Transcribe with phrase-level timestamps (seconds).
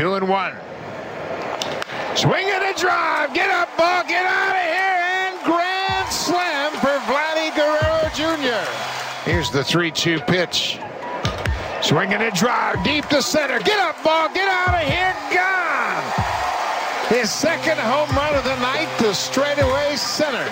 [0.00, 0.54] Two and one.
[2.16, 3.34] Swing and a drive.
[3.34, 4.02] Get up, ball.
[4.08, 4.96] Get out of here.
[5.12, 8.64] And grand slam for Vladdy Guerrero Jr.
[9.30, 10.78] Here's the 3 2 pitch.
[11.82, 12.82] Swing and a drive.
[12.82, 13.58] Deep to center.
[13.58, 14.30] Get up, ball.
[14.32, 15.14] Get out of here.
[15.34, 16.02] Gone.
[17.10, 20.50] His second home run of the night to straightaway center.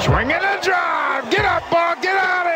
[0.00, 1.30] Swing and a drive.
[1.30, 1.94] Get up, ball.
[2.02, 2.53] Get out of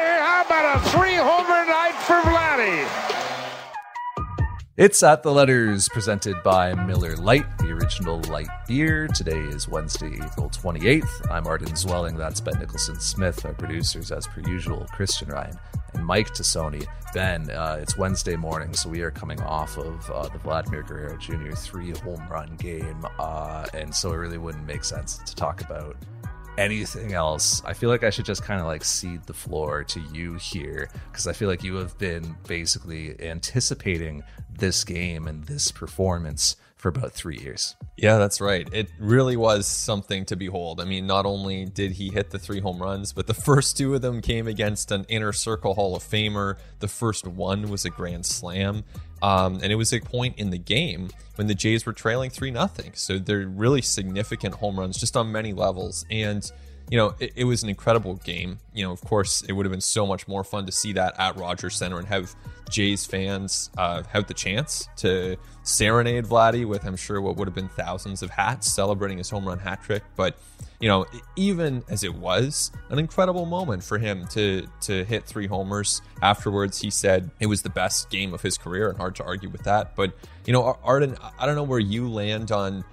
[4.78, 9.08] It's at the letters presented by Miller Lite, the original light beer.
[9.08, 11.28] Today is Wednesday, April 28th.
[11.32, 12.16] I'm Arden Zwelling.
[12.16, 13.44] That's Ben Nicholson Smith.
[13.44, 15.58] Our producers, as per usual, Christian Ryan
[15.94, 16.86] and Mike Tassoni.
[17.12, 21.16] Ben, uh, it's Wednesday morning, so we are coming off of uh, the Vladimir Guerrero
[21.16, 21.56] Jr.
[21.56, 23.04] three home run game.
[23.18, 25.96] Uh, and so it really wouldn't make sense to talk about
[26.58, 30.00] anything else, I feel like I should just kind of like cede the floor to
[30.12, 35.70] you here because I feel like you have been basically anticipating this game and this
[35.70, 37.76] performance for about three years.
[37.96, 38.68] Yeah, that's right.
[38.72, 40.80] It really was something to behold.
[40.80, 43.94] I mean, not only did he hit the three home runs, but the first two
[43.94, 46.56] of them came against an inner circle Hall of Famer.
[46.78, 48.84] The first one was a grand slam.
[49.22, 52.50] Um, and it was a point in the game when the Jays were trailing 3
[52.50, 52.92] nothing.
[52.94, 56.04] So they're really significant home runs just on many levels.
[56.10, 56.50] And
[56.90, 58.58] you know, it, it, was an incredible game.
[58.72, 61.18] You know, of course, it would have been so much more fun to see that
[61.18, 62.34] at Rogers Center and have
[62.70, 67.54] Jays fans uh, have the chance to serenade Vladdy with, I'm sure, what would have
[67.54, 70.02] been thousands of hats celebrating his home run hat trick.
[70.16, 70.38] But
[70.80, 75.46] you know, even as it was an incredible moment for him to to hit three
[75.46, 76.00] homers.
[76.22, 79.48] Afterwards, he said it was the best game of his career, and hard to argue
[79.48, 79.96] with that.
[79.96, 80.12] But
[80.46, 82.84] you know, Arden, I don't know where you land on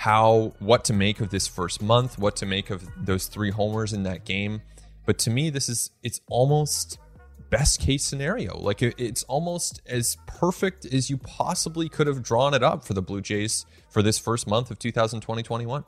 [0.00, 3.92] how what to make of this first month, what to make of those three homers
[3.92, 4.62] in that game.
[5.04, 6.98] But to me, this is it's almost
[7.50, 8.56] best case scenario.
[8.56, 13.02] Like it's almost as perfect as you possibly could have drawn it up for the
[13.02, 15.84] Blue Jays for this first month of 2020-21.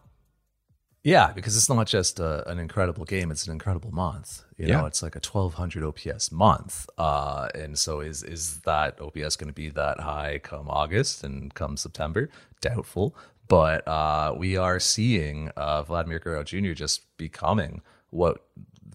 [1.05, 4.45] Yeah, because it's not just a, an incredible game; it's an incredible month.
[4.57, 9.37] You know, it's like a 1200 OPS month, uh, and so is is that OPS
[9.37, 12.29] going to be that high come August and come September?
[12.61, 13.17] Doubtful.
[13.53, 16.73] But uh, we are seeing uh, Vladimir Guerrero Jr.
[16.73, 18.47] just becoming what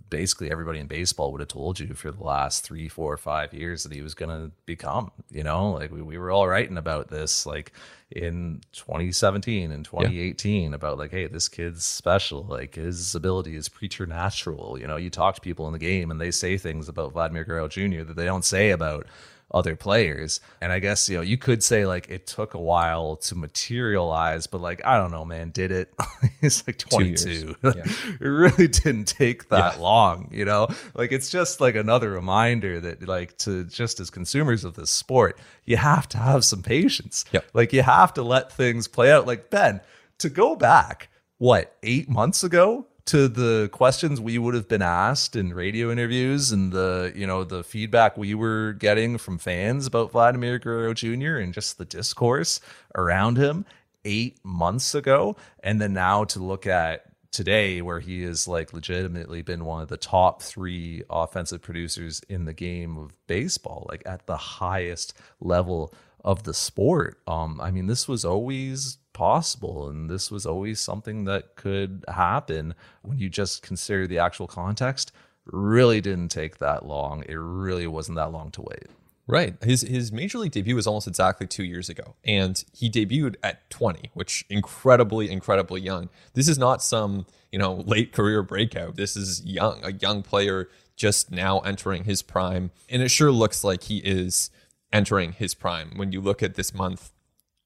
[0.09, 3.84] basically everybody in baseball would have told you for the last three, four, five years
[3.84, 5.12] that he was going to become.
[5.29, 7.72] You know, like we, we were all writing about this like
[8.09, 10.75] in 2017 and 2018 yeah.
[10.75, 12.41] about like, hey, this kid's special.
[12.41, 14.79] Like his ability is preternatural.
[14.79, 17.44] You know, you talk to people in the game and they say things about Vladimir
[17.44, 18.01] Guerrero Jr.
[18.06, 19.06] that they don't say about
[19.52, 20.41] other players.
[20.62, 24.47] And I guess, you know, you could say like it took a while to materialize,
[24.47, 25.94] but like, I don't know, man, did it?
[26.41, 27.56] it's like 22.
[27.63, 27.72] Yeah.
[28.22, 29.81] it really didn't take that yeah.
[29.81, 30.68] long, you know?
[30.94, 35.40] Like it's just like another reminder that like to just as consumers of this sport,
[35.66, 37.24] you have to have some patience.
[37.31, 37.46] Yep.
[37.53, 39.28] Like you have to let things play out.
[39.28, 39.79] Like Ben,
[40.19, 42.87] to go back, what, eight months ago?
[43.07, 47.44] To the questions we would have been asked in radio interviews and the you know
[47.44, 51.38] the feedback we were getting from fans about Vladimir Guerrero Jr.
[51.38, 52.59] and just the discourse
[52.96, 53.66] around him
[54.06, 59.41] eight months ago, and then now to look at today where he has like legitimately
[59.41, 64.25] been one of the top three offensive producers in the game of baseball, like at
[64.28, 65.94] the highest level
[66.25, 67.19] of the sport.
[67.28, 69.89] Um, I mean, this was always possible.
[69.89, 75.11] And this was always something that could happen when you just consider the actual context.
[75.45, 77.23] Really didn't take that long.
[77.28, 78.85] It really wasn't that long to wait.
[79.25, 79.55] Right.
[79.61, 83.69] His his major league debut was almost exactly two years ago, and he debuted at
[83.69, 86.09] 20, which incredibly, incredibly young.
[86.34, 88.95] This is not some you know late career breakout.
[88.95, 93.66] This is young, a young player just now entering his prime, and it sure looks
[93.66, 94.49] like he is
[94.94, 97.11] entering his prime when you look at this month,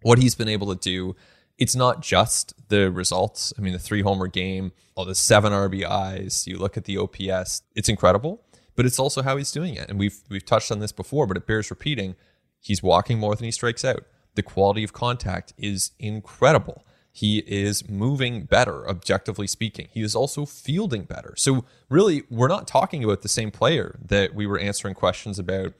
[0.01, 1.15] what he's been able to do
[1.61, 3.53] it's not just the results.
[3.55, 7.61] I mean, the three homer game, all the seven RBIs, you look at the OPS,
[7.75, 8.43] it's incredible,
[8.75, 9.87] but it's also how he's doing it.
[9.87, 12.15] And we've we've touched on this before, but it bears repeating.
[12.59, 14.05] He's walking more than he strikes out.
[14.33, 16.83] The quality of contact is incredible.
[17.11, 19.89] He is moving better, objectively speaking.
[19.91, 21.35] He is also fielding better.
[21.37, 25.73] So, really, we're not talking about the same player that we were answering questions about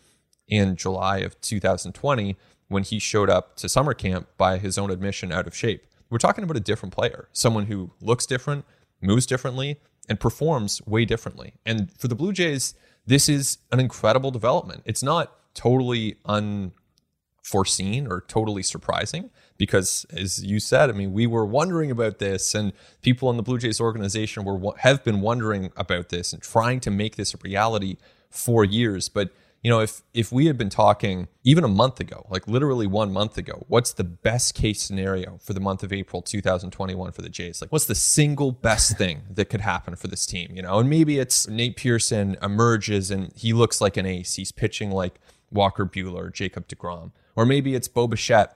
[0.48, 2.38] in July of 2020
[2.72, 5.86] when he showed up to summer camp by his own admission out of shape.
[6.10, 8.66] We're talking about a different player, someone who looks different,
[9.02, 11.54] moves differently, and performs way differently.
[11.66, 12.74] And for the Blue Jays,
[13.06, 14.84] this is an incredible development.
[14.86, 21.46] It's not totally unforeseen or totally surprising because as you said, I mean, we were
[21.46, 22.72] wondering about this and
[23.02, 26.92] people in the Blue Jays organization were have been wondering about this and trying to
[26.92, 27.98] make this a reality
[28.30, 29.32] for years, but
[29.62, 33.14] you know, if if we had been talking even a month ago, like literally one
[33.14, 37.30] month ago, what's the best case scenario for the month of April 2021 for the
[37.30, 37.62] Jays?
[37.62, 40.52] Like, what's the single best thing that could happen for this team?
[40.56, 44.36] You know, and maybe it's Nate Pearson emerges and he looks like an ace.
[44.36, 45.20] He's pitching like
[45.52, 47.12] Walker Buehler, Jacob DeGrom.
[47.36, 48.08] Or maybe it's Bo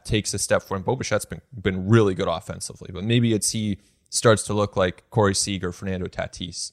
[0.03, 0.85] takes a step forward.
[0.85, 3.77] Bo Bichette's been, been really good offensively, but maybe it's he
[4.09, 6.71] starts to look like Corey Seager, Fernando Tatis.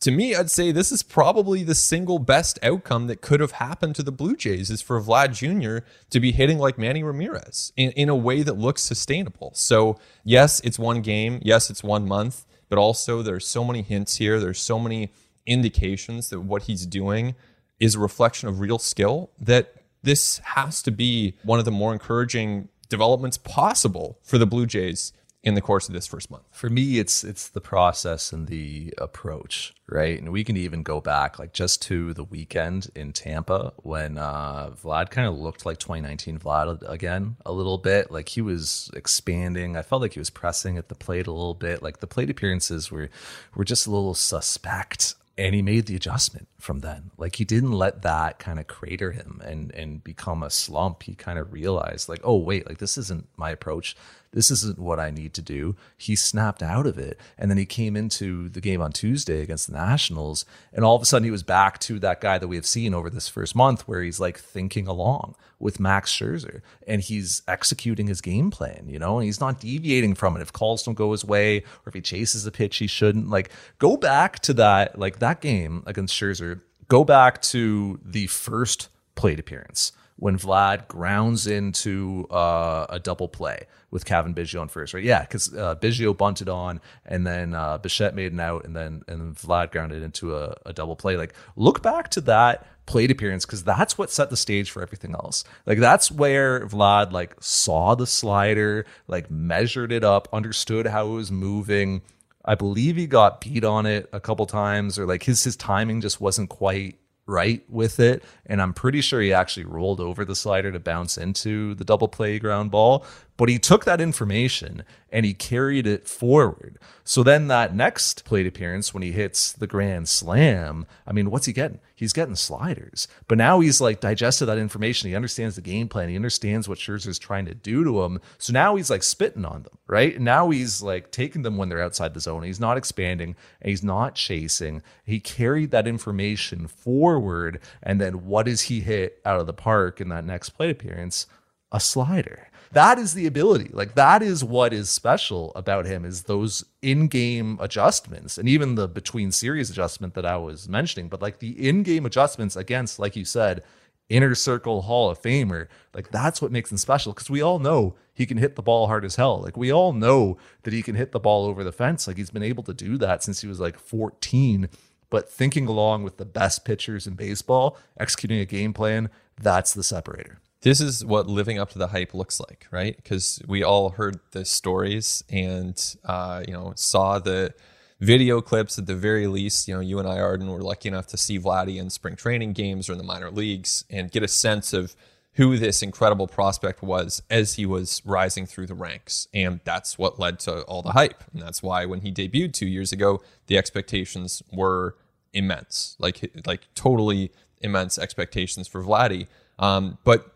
[0.00, 3.94] To me, I'd say this is probably the single best outcome that could have happened
[3.96, 5.86] to the Blue Jays is for Vlad Jr.
[6.10, 9.52] to be hitting like Manny Ramirez in, in a way that looks sustainable.
[9.54, 11.40] So, yes, it's one game.
[11.42, 12.44] Yes, it's one month.
[12.68, 14.38] But also, there's so many hints here.
[14.38, 15.12] There's so many
[15.46, 17.34] indications that what he's doing
[17.80, 21.92] is a reflection of real skill that this has to be one of the more
[21.92, 25.12] encouraging developments possible for the Blue Jays
[25.46, 26.42] in the course of this first month?
[26.50, 30.18] For me, it's it's the process and the approach, right?
[30.18, 34.70] And we can even go back like just to the weekend in Tampa when uh,
[34.70, 38.10] Vlad kind of looked like 2019 Vlad again a little bit.
[38.10, 39.76] Like he was expanding.
[39.76, 41.80] I felt like he was pressing at the plate a little bit.
[41.80, 43.08] Like the plate appearances were
[43.54, 47.72] were just a little suspect and he made the adjustment from then like he didn't
[47.72, 52.08] let that kind of crater him and and become a slump he kind of realized
[52.08, 53.94] like oh wait like this isn't my approach
[54.36, 55.76] this isn't what I need to do.
[55.96, 57.18] He snapped out of it.
[57.38, 60.44] And then he came into the game on Tuesday against the Nationals.
[60.74, 62.92] And all of a sudden, he was back to that guy that we have seen
[62.92, 68.08] over this first month where he's like thinking along with Max Scherzer and he's executing
[68.08, 70.42] his game plan, you know, and he's not deviating from it.
[70.42, 73.50] If calls don't go his way or if he chases a pitch he shouldn't, like
[73.78, 79.40] go back to that, like that game against Scherzer, go back to the first plate
[79.40, 85.04] appearance when Vlad grounds into uh, a double play with Cavan Biggio on first, right?
[85.04, 89.02] Yeah, because uh, Biggio bunted on, and then uh, Bichette made an out, and then
[89.08, 91.16] and Vlad grounded into a, a double play.
[91.16, 95.12] Like, look back to that plate appearance because that's what set the stage for everything
[95.12, 95.44] else.
[95.66, 101.12] Like, that's where Vlad like saw the slider, like measured it up, understood how it
[101.12, 102.00] was moving.
[102.42, 106.00] I believe he got beat on it a couple times, or like his his timing
[106.00, 108.22] just wasn't quite right with it.
[108.46, 112.08] And I'm pretty sure he actually rolled over the slider to bounce into the double
[112.08, 113.04] play ground ball.
[113.36, 116.78] But he took that information and he carried it forward.
[117.04, 121.46] So then that next plate appearance, when he hits the grand slam, I mean, what's
[121.46, 121.80] he getting?
[121.94, 123.08] He's getting sliders.
[123.28, 125.08] But now he's like digested that information.
[125.08, 126.08] He understands the game plan.
[126.08, 128.20] He understands what Scherzer's trying to do to him.
[128.38, 130.18] So now he's like spitting on them, right?
[130.18, 132.42] Now he's like taking them when they're outside the zone.
[132.42, 134.82] He's not expanding and he's not chasing.
[135.04, 137.60] He carried that information forward.
[137.82, 141.26] And then what does he hit out of the park in that next plate appearance?
[141.72, 143.70] A slider that is the ability.
[143.72, 148.86] Like that is what is special about him is those in-game adjustments and even the
[148.86, 153.24] between series adjustment that i was mentioning but like the in-game adjustments against like you
[153.24, 153.60] said
[154.08, 157.96] inner circle hall of famer like that's what makes him special because we all know
[158.16, 159.42] he can hit the ball hard as hell.
[159.42, 162.06] Like we all know that he can hit the ball over the fence.
[162.06, 164.68] Like he's been able to do that since he was like 14
[165.08, 169.08] but thinking along with the best pitchers in baseball executing a game plan
[169.40, 172.96] that's the separator this is what living up to the hype looks like, right?
[172.96, 177.54] Because we all heard the stories and uh, you know saw the
[178.00, 179.68] video clips at the very least.
[179.68, 182.52] You know, you and I, Arden, were lucky enough to see Vladdy in spring training
[182.52, 184.94] games or in the minor leagues and get a sense of
[185.34, 189.28] who this incredible prospect was as he was rising through the ranks.
[189.34, 191.22] And that's what led to all the hype.
[191.32, 194.96] And that's why when he debuted two years ago, the expectations were
[195.34, 199.26] immense, like like totally immense expectations for Vladdy.
[199.58, 200.35] Um, but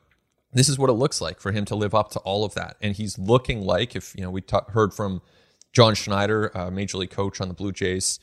[0.52, 2.76] this is what it looks like for him to live up to all of that.
[2.80, 5.23] And he's looking like, if you know, we t- heard from
[5.73, 8.19] John Schneider, uh, major league coach on the Blue Jays,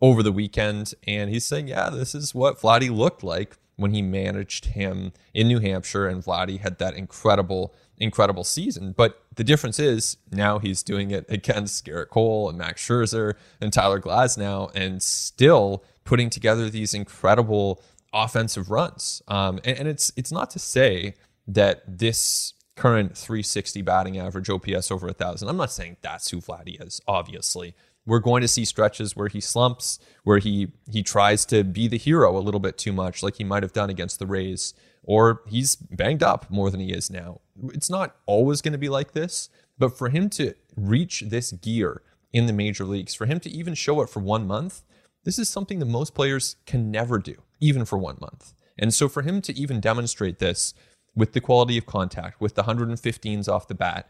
[0.00, 4.02] over the weekend, and he's saying, yeah, this is what Vladdy looked like when he
[4.02, 8.92] managed him in New Hampshire, and Vladdy had that incredible, incredible season.
[8.96, 13.72] But the difference is now he's doing it against Gerrit Cole and Max Scherzer and
[13.72, 17.82] Tyler Glasnow, and still putting together these incredible
[18.12, 19.22] offensive runs.
[19.28, 21.14] Um, and, and it's it's not to say
[21.48, 25.48] that this current 360 batting average, OPS over a thousand.
[25.48, 27.74] I'm not saying that's who Vladdy is, obviously.
[28.06, 31.98] We're going to see stretches where he slumps, where he he tries to be the
[31.98, 35.42] hero a little bit too much, like he might have done against the Rays, or
[35.46, 37.40] he's banged up more than he is now.
[37.74, 42.02] It's not always going to be like this, but for him to reach this gear
[42.32, 44.82] in the major leagues, for him to even show it for one month,
[45.24, 48.54] this is something that most players can never do, even for one month.
[48.78, 50.72] And so for him to even demonstrate this
[51.18, 54.08] with the quality of contact, with the 115s off the bat,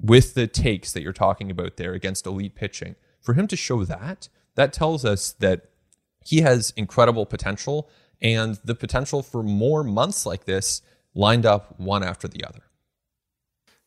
[0.00, 3.84] with the takes that you're talking about there against elite pitching, for him to show
[3.84, 5.66] that, that tells us that
[6.24, 7.88] he has incredible potential
[8.20, 10.82] and the potential for more months like this
[11.14, 12.62] lined up one after the other.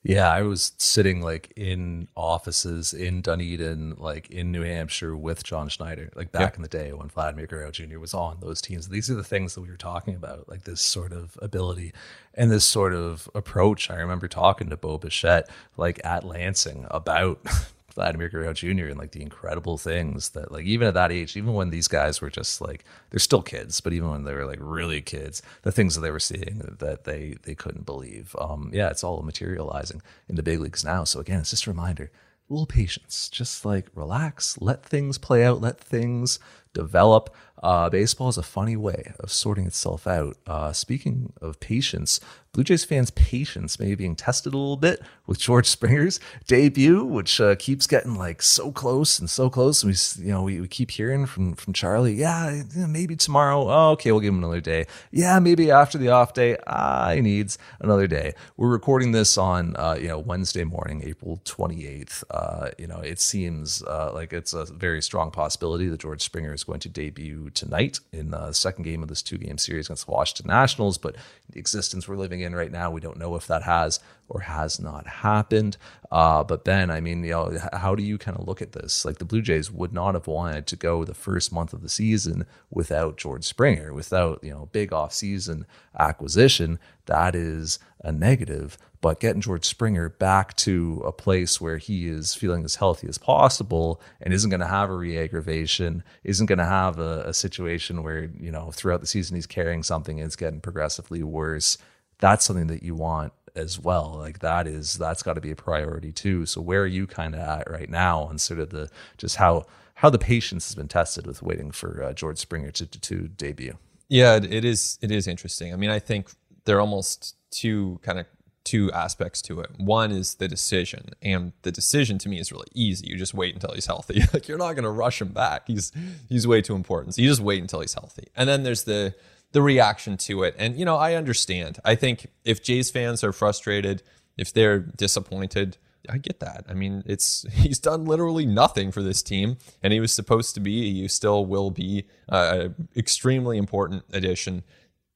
[0.03, 5.70] Yeah, I was sitting like in offices in Dunedin, like in New Hampshire with John
[5.70, 8.00] Schneider, like back in the day when Vladimir Guerrero Jr.
[8.00, 8.89] was on those teams.
[8.89, 11.93] These are the things that we were talking about, like this sort of ability
[12.34, 13.91] and this sort of approach.
[13.91, 17.46] I remember talking to Bo Bichette, like at Lansing, about
[17.94, 18.88] Vladimir Guerrero Jr.
[18.88, 22.22] and like the incredible things that like even at that age, even when these guys
[22.22, 25.72] were just like they're still kids, but even when they were like really kids, the
[25.72, 28.36] things that they were seeing that they they couldn't believe.
[28.40, 31.04] Um, yeah, it's all materializing in the big leagues now.
[31.04, 32.12] So again, it's just a reminder,
[32.50, 36.40] a little patience, just like relax, let things play out, let things
[36.74, 37.34] develop.
[37.62, 40.38] Uh, baseball is a funny way of sorting itself out.
[40.48, 42.20] Uh, speaking of patience,
[42.53, 47.06] Blue Jays fans' patience may be being tested a little bit with George Springer's debut,
[47.06, 49.84] which uh, keeps getting like so close and so close.
[49.84, 53.70] And we, you know, we, we keep hearing from from Charlie, yeah, maybe tomorrow.
[53.70, 54.86] Oh, okay, we'll give him another day.
[55.12, 56.58] Yeah, maybe after the off day.
[56.68, 58.34] Ah, he needs another day.
[58.58, 62.22] We're recording this on uh, you know Wednesday morning, April twenty eighth.
[62.30, 66.53] Uh, you know, it seems uh, like it's a very strong possibility that George Springer
[66.53, 70.05] is going to debut tonight in the second game of this two game series against
[70.05, 70.98] the Washington Nationals.
[70.98, 71.15] But
[71.51, 72.91] the existence we're living in right now.
[72.91, 75.77] We don't know if that has or has not happened.
[76.12, 79.05] Uh, but Ben, I mean, you know, how do you kind of look at this?
[79.05, 81.89] Like the Blue Jays would not have wanted to go the first month of the
[81.89, 85.65] season without George Springer, without you know big off season
[85.98, 86.79] acquisition.
[87.05, 88.77] That is a negative.
[89.01, 93.17] But getting George Springer back to a place where he is feeling as healthy as
[93.17, 98.03] possible and isn't going to have a re-aggravation, isn't going to have a, a, situation
[98.03, 101.79] where you know throughout the season he's carrying something and it's getting progressively worse
[102.22, 104.15] that's something that you want as well.
[104.17, 106.46] Like that is that's got to be a priority too.
[106.46, 109.65] So where are you kind of at right now on sort of the just how
[109.96, 113.27] how the patience has been tested with waiting for uh, George Springer to, to, to
[113.27, 113.77] debut?
[114.08, 114.98] Yeah, it is.
[115.01, 115.74] It is interesting.
[115.74, 116.31] I mean, I think
[116.65, 118.27] there are almost two kind of
[118.63, 119.72] two aspects to it.
[119.77, 123.08] One is the decision, and the decision to me is really easy.
[123.08, 124.22] You just wait until he's healthy.
[124.34, 125.68] like you're not going to rush him back.
[125.68, 125.91] He's
[126.30, 127.15] he's way too important.
[127.15, 128.27] So you just wait until he's healthy.
[128.36, 129.15] And then there's the
[129.51, 130.56] the reaction to it.
[130.58, 131.80] And, you know, I understand.
[131.84, 134.01] I think if Jays fans are frustrated,
[134.38, 135.77] if they're disappointed,
[136.10, 136.65] I get that.
[136.70, 140.60] I mean, it's he's done literally nothing for this team, and he was supposed to
[140.60, 141.01] be.
[141.01, 144.63] He still will be uh, an extremely important addition.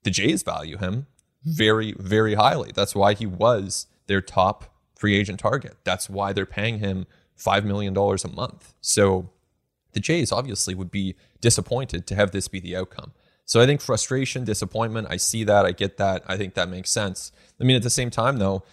[0.03, 1.07] The Jays value him
[1.45, 2.71] very, very highly.
[2.73, 5.77] That's why he was their top free agent target.
[5.83, 8.73] That's why they're paying him five million dollars a month.
[8.81, 9.29] So
[9.93, 13.13] the Jays obviously would be disappointed to have this be the outcome.
[13.45, 16.23] So I think frustration, disappointment, I see that, I get that.
[16.27, 17.31] I think that makes sense.
[17.61, 18.63] I mean, at the same time, though,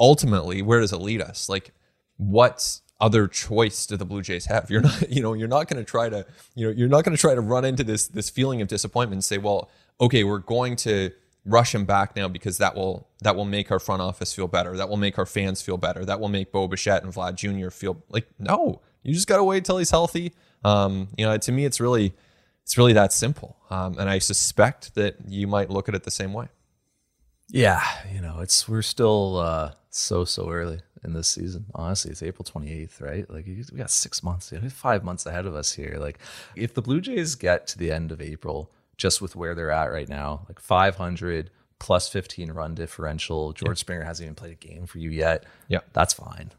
[0.00, 1.48] ultimately, where does it lead us?
[1.50, 1.72] Like,
[2.16, 4.70] what other choice do the Blue Jays have?
[4.70, 7.14] You're not, you know, you're not going to try to, you know, you're not going
[7.14, 9.70] to try to run into this this feeling of disappointment and say, well,
[10.00, 11.10] okay, we're going to
[11.46, 14.76] rush him back now because that will that will make our front office feel better.
[14.76, 16.04] That will make our fans feel better.
[16.04, 17.70] That will make Bo Bichette and Vlad Jr.
[17.70, 18.82] feel like no.
[19.02, 20.32] You just got to wait till he's healthy.
[20.64, 22.12] Um, you know, to me, it's really
[22.64, 23.56] it's really that simple.
[23.70, 26.48] Um, and I suspect that you might look at it the same way.
[27.48, 31.66] Yeah, you know, it's we're still uh, so so early in this season.
[31.74, 33.30] Honestly, it's April 28th, right?
[33.30, 35.96] Like we got 6 months, 5 months ahead of us here.
[36.00, 36.18] Like
[36.56, 39.92] if the Blue Jays get to the end of April just with where they're at
[39.92, 43.80] right now, like 500 plus 15 run differential, George yeah.
[43.80, 45.44] Springer hasn't even played a game for you yet.
[45.68, 45.80] Yeah.
[45.92, 46.52] That's fine.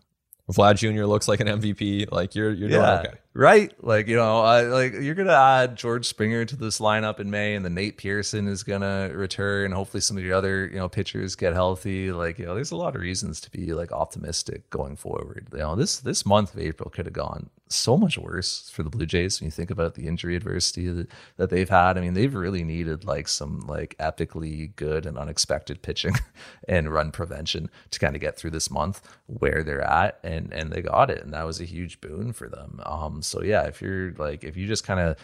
[0.52, 1.06] Vlad Jr.
[1.06, 2.12] looks like an MVP.
[2.12, 3.72] Like you're you're doing yeah, okay, right?
[3.84, 7.64] Like you know, like you're gonna add George Springer to this lineup in May, and
[7.64, 9.66] then Nate Pearson is gonna return.
[9.66, 12.12] and Hopefully, some of your other you know pitchers get healthy.
[12.12, 15.48] Like you know, there's a lot of reasons to be like optimistic going forward.
[15.54, 18.90] You know, this this month of April could have gone so much worse for the
[18.90, 21.98] Blue Jays when you think about the injury adversity that, that they've had.
[21.98, 26.16] I mean, they've really needed like some like epically good and unexpected pitching
[26.68, 30.72] and run prevention to kind of get through this month where they're at, and and
[30.72, 32.80] they got it, and that was a huge boon for them.
[32.86, 35.18] Um, so yeah, if you're like if you just kind of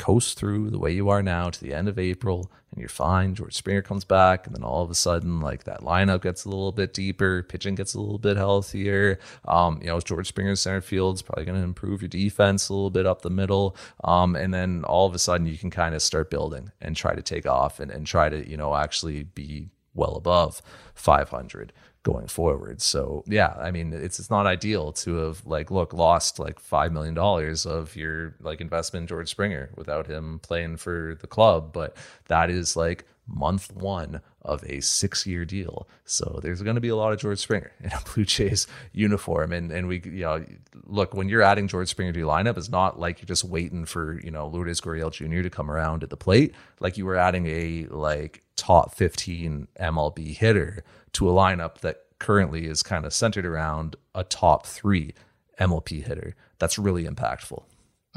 [0.00, 3.34] coast through the way you are now to the end of April and you're fine.
[3.34, 6.48] George Springer comes back, and then all of a sudden, like that lineup gets a
[6.48, 9.18] little bit deeper, pitching gets a little bit healthier.
[9.46, 12.72] Um, you know, George Springer's center field is probably going to improve your defense a
[12.72, 13.76] little bit up the middle.
[14.02, 17.14] Um, and then all of a sudden, you can kind of start building and try
[17.14, 20.62] to take off and, and try to, you know, actually be well above
[20.94, 22.80] 500 going forward.
[22.80, 26.92] So yeah, I mean, it's it's not ideal to have like look lost like five
[26.92, 31.72] million dollars of your like investment in George Springer without him playing for the club,
[31.72, 31.96] but
[32.28, 35.88] that is like month one of a six year deal.
[36.04, 39.52] So there's going to be a lot of George Springer in a Blue Jays uniform.
[39.52, 40.44] And and we, you know,
[40.84, 43.84] look, when you're adding George Springer to your lineup, it's not like you're just waiting
[43.84, 45.42] for, you know, Lourdes Gurriel Jr.
[45.42, 46.54] to come around at the plate.
[46.80, 52.66] Like you were adding a like top 15 MLB hitter to a lineup that currently
[52.66, 55.14] is kind of centered around a top three
[55.58, 56.34] MLB hitter.
[56.58, 57.64] That's really impactful.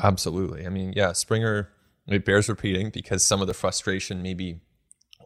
[0.01, 0.65] Absolutely.
[0.65, 1.69] I mean, yeah, Springer,
[2.07, 4.59] it bears repeating because some of the frustration maybe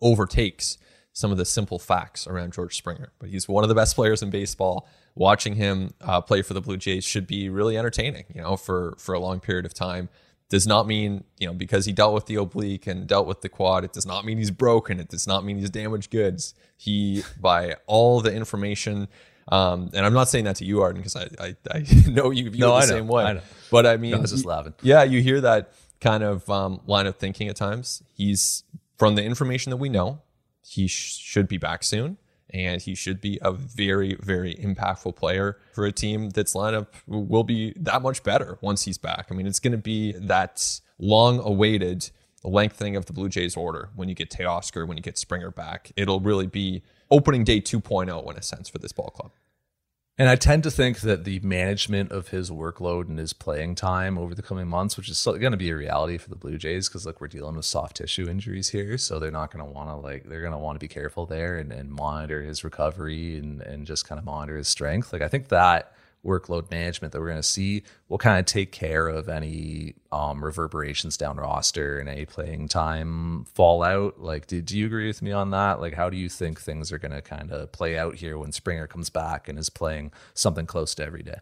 [0.02, 0.78] overtakes
[1.18, 3.12] some of the simple facts around George Springer.
[3.18, 4.88] But he's one of the best players in baseball.
[5.16, 8.94] Watching him uh, play for the Blue Jays should be really entertaining, you know, for
[9.00, 10.10] for a long period of time.
[10.50, 13.50] Does not mean, you know, because he dealt with the oblique and dealt with the
[13.50, 15.00] quad, it does not mean he's broken.
[15.00, 16.54] It does not mean he's damaged goods.
[16.78, 19.08] He, by all the information,
[19.50, 22.50] um, and I'm not saying that to you, Arden, because I, I, I know you
[22.50, 23.24] view no, it the same way.
[23.24, 24.76] I but I mean, no, I was just laughing.
[24.84, 28.04] Yeah, you hear that kind of um, line of thinking at times.
[28.14, 28.64] He's
[28.98, 30.22] from the information that we know,
[30.68, 32.18] he sh- should be back soon.
[32.52, 37.44] And he should be a very, very impactful player for a team that's lineup will
[37.44, 39.28] be that much better once he's back.
[39.30, 42.10] I mean, it's going to be that long awaited
[42.46, 45.92] lengthening of the Blue Jays order when you get Teoscar, when you get Springer back.
[45.98, 49.32] It'll really be opening day 2.0 in a sense for this ball club.
[50.20, 54.18] And I tend to think that the management of his workload and his playing time
[54.18, 56.90] over the coming months, which is going to be a reality for the Blue Jays,
[56.90, 59.90] because like we're dealing with soft tissue injuries here, so they're not going to want
[59.90, 63.38] to like they're going to want to be careful there and, and monitor his recovery
[63.38, 65.14] and and just kind of monitor his strength.
[65.14, 65.94] Like I think that
[66.26, 70.44] workload management that we're going to see will kind of take care of any um,
[70.44, 74.20] reverberations down roster and any playing time fallout.
[74.20, 75.80] Like, do, do you agree with me on that?
[75.80, 78.52] Like, how do you think things are going to kind of play out here when
[78.52, 81.38] Springer comes back and is playing something close to every day?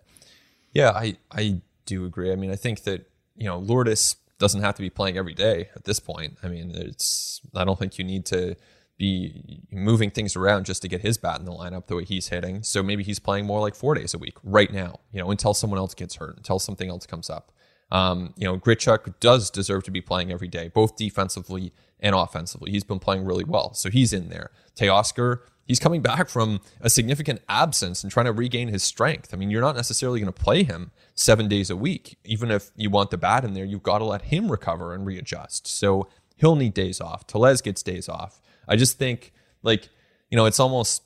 [0.71, 2.31] Yeah, I, I do agree.
[2.31, 5.69] I mean, I think that, you know, Lourdes doesn't have to be playing every day
[5.75, 6.37] at this point.
[6.43, 8.55] I mean, it's, I don't think you need to
[8.97, 12.29] be moving things around just to get his bat in the lineup the way he's
[12.29, 12.63] hitting.
[12.63, 15.53] So maybe he's playing more like four days a week right now, you know, until
[15.53, 17.51] someone else gets hurt, until something else comes up.
[17.91, 22.71] Um, you know, Grichuk does deserve to be playing every day, both defensively and offensively.
[22.71, 23.73] He's been playing really well.
[23.73, 24.51] So he's in there.
[24.75, 29.33] Teoscar, he's coming back from a significant absence and trying to regain his strength.
[29.33, 32.17] I mean, you're not necessarily going to play him seven days a week.
[32.23, 35.05] Even if you want the bat in there, you've got to let him recover and
[35.05, 35.67] readjust.
[35.67, 37.27] So he'll need days off.
[37.27, 38.41] Tellez gets days off.
[38.67, 39.89] I just think like,
[40.29, 41.03] you know, it's almost,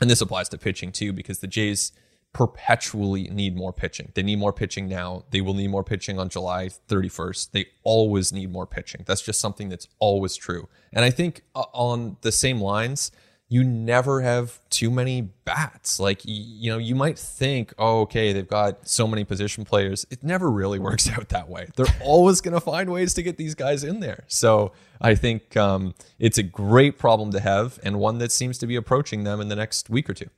[0.00, 1.92] and this applies to pitching too, because the Jays
[2.32, 4.10] perpetually need more pitching.
[4.14, 5.24] They need more pitching now.
[5.30, 7.50] They will need more pitching on July 31st.
[7.50, 9.02] They always need more pitching.
[9.06, 10.68] That's just something that's always true.
[10.92, 13.12] And I think uh, on the same lines,
[13.52, 16.00] you never have too many bats.
[16.00, 20.06] Like, you know, you might think, oh, okay, they've got so many position players.
[20.10, 21.68] It never really works out that way.
[21.76, 24.24] They're always going to find ways to get these guys in there.
[24.26, 28.66] So I think um, it's a great problem to have and one that seems to
[28.66, 30.30] be approaching them in the next week or two.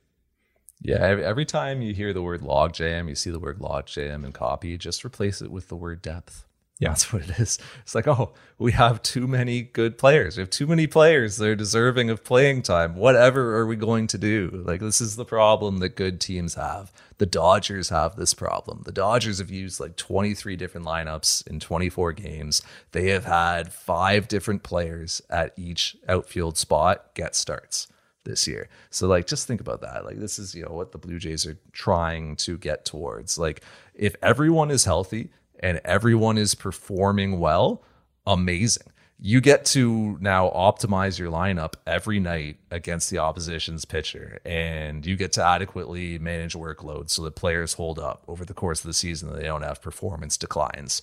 [0.81, 4.77] Yeah, every time you hear the word logjam, you see the word logjam and copy,
[4.77, 6.45] just replace it with the word depth.
[6.77, 6.89] Yeah.
[6.89, 7.57] That's what it is.
[7.83, 10.35] It's like, oh, we have too many good players.
[10.35, 11.37] We have too many players.
[11.37, 12.95] They're deserving of playing time.
[12.95, 14.63] Whatever are we going to do?
[14.65, 16.91] Like, this is the problem that good teams have.
[17.17, 18.81] The Dodgers have this problem.
[18.83, 22.61] The Dodgers have used like 23 different lineups in 24 games.
[22.91, 27.87] They have had five different players at each outfield spot get starts
[28.25, 28.67] this year.
[28.89, 30.03] So like just think about that.
[30.03, 33.37] Like this is, you know, what the Blue Jays are trying to get towards.
[33.37, 33.61] Like
[33.93, 35.29] if everyone is healthy,
[35.65, 37.81] and everyone is performing well,
[38.27, 38.85] amazing.
[39.19, 45.15] You get to now optimize your lineup every night against the opposition's pitcher, and you
[45.15, 48.93] get to adequately manage workload so that players hold up over the course of the
[48.93, 49.33] season.
[49.33, 51.01] They don't have performance declines.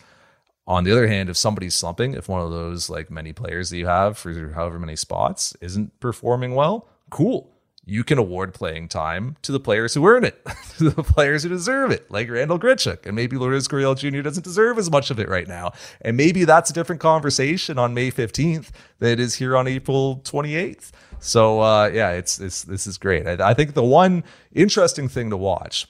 [0.69, 3.79] On the other hand, if somebody's slumping, if one of those like many players that
[3.79, 7.53] you have for however many spots isn't performing well, cool
[7.85, 10.41] you can award playing time to the players who earn it,
[10.79, 13.07] to the players who deserve it, like Randal Grichuk.
[13.07, 14.23] And maybe Lourdes Gurriel Jr.
[14.23, 15.73] doesn't deserve as much of it right now.
[16.01, 18.69] And maybe that's a different conversation on May 15th
[19.01, 20.91] than it is here on April 28th.
[21.19, 23.27] So uh, yeah, it's, it's this is great.
[23.27, 25.89] I, I think the one interesting thing to watch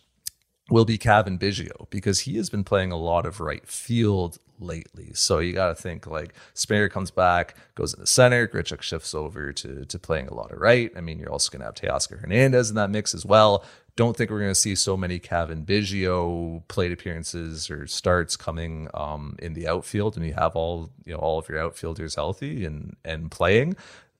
[0.70, 5.12] will be Cavan Biggio because he has been playing a lot of right field lately.
[5.14, 9.14] So you got to think like Springer comes back, goes in the center, Grichuk shifts
[9.14, 10.90] over to to playing a lot of right.
[10.96, 13.64] I mean, you're also going to have Teoscar Hernandez in that mix as well.
[13.94, 18.88] Don't think we're going to see so many Cavan Biggio plate appearances or starts coming
[18.94, 22.64] um, in the outfield, and you have all you know all of your outfielders healthy
[22.64, 23.76] and and playing.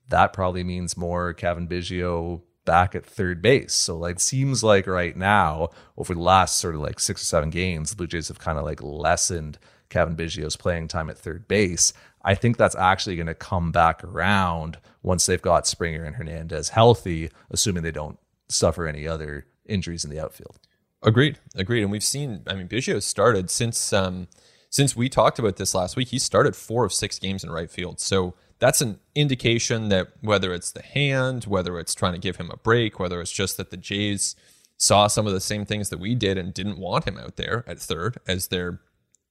[0.09, 3.73] That probably means more Cavan Biggio back at third base.
[3.73, 7.49] So like seems like right now over the last sort of like six or seven
[7.49, 11.47] games, the Blue Jays have kind of like lessened Cavan Biggio's playing time at third
[11.47, 11.93] base.
[12.23, 16.69] I think that's actually going to come back around once they've got Springer and Hernandez
[16.69, 18.17] healthy, assuming they don't
[18.47, 20.57] suffer any other injuries in the outfield.
[21.03, 21.81] Agreed, agreed.
[21.81, 24.27] And we've seen, I mean, Biggio started since um,
[24.69, 26.07] since we talked about this last week.
[26.07, 30.53] He started four of six games in right field, so that's an indication that whether
[30.53, 33.71] it's the hand, whether it's trying to give him a break, whether it's just that
[33.71, 34.35] the Jays
[34.77, 37.65] saw some of the same things that we did and didn't want him out there
[37.67, 38.79] at third as their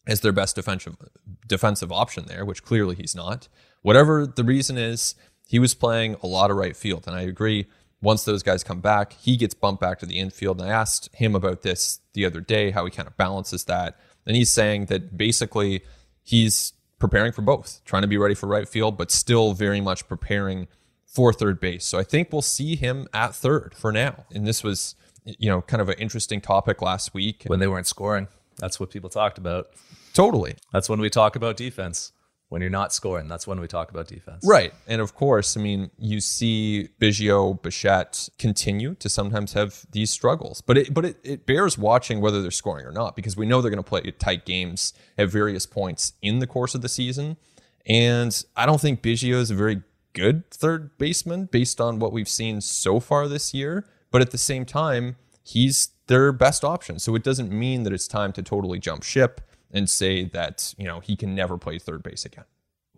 [0.06, 0.96] as their best defensive
[1.46, 3.48] defensive option there, which clearly he's not.
[3.82, 5.14] Whatever the reason is,
[5.46, 7.66] he was playing a lot of right field, and I agree
[8.02, 10.60] once those guys come back, he gets bumped back to the infield.
[10.60, 13.98] And I asked him about this the other day, how he kind of balances that.
[14.26, 15.82] And he's saying that basically
[16.22, 20.08] he's preparing for both, trying to be ready for right field, but still very much
[20.08, 20.66] preparing
[21.06, 21.84] for third base.
[21.84, 24.24] So I think we'll see him at third for now.
[24.34, 27.44] And this was, you know, kind of an interesting topic last week.
[27.46, 28.26] When they weren't scoring,
[28.58, 29.68] that's what people talked about.
[30.14, 30.54] Totally.
[30.72, 32.12] That's when we talk about defense
[32.52, 34.44] when you're not scoring, that's when we talk about defense.
[34.46, 34.74] Right.
[34.86, 40.60] And of course, I mean, you see Biggio, Bichette continue to sometimes have these struggles.
[40.60, 43.62] But it but it, it bears watching whether they're scoring or not, because we know
[43.62, 47.38] they're going to play tight games at various points in the course of the season.
[47.86, 49.80] And I don't think Biggio is a very
[50.12, 53.86] good third baseman based on what we've seen so far this year.
[54.10, 56.98] But at the same time, he's their best option.
[56.98, 60.87] So it doesn't mean that it's time to totally jump ship and say that you
[60.87, 62.44] know he can never play third base again.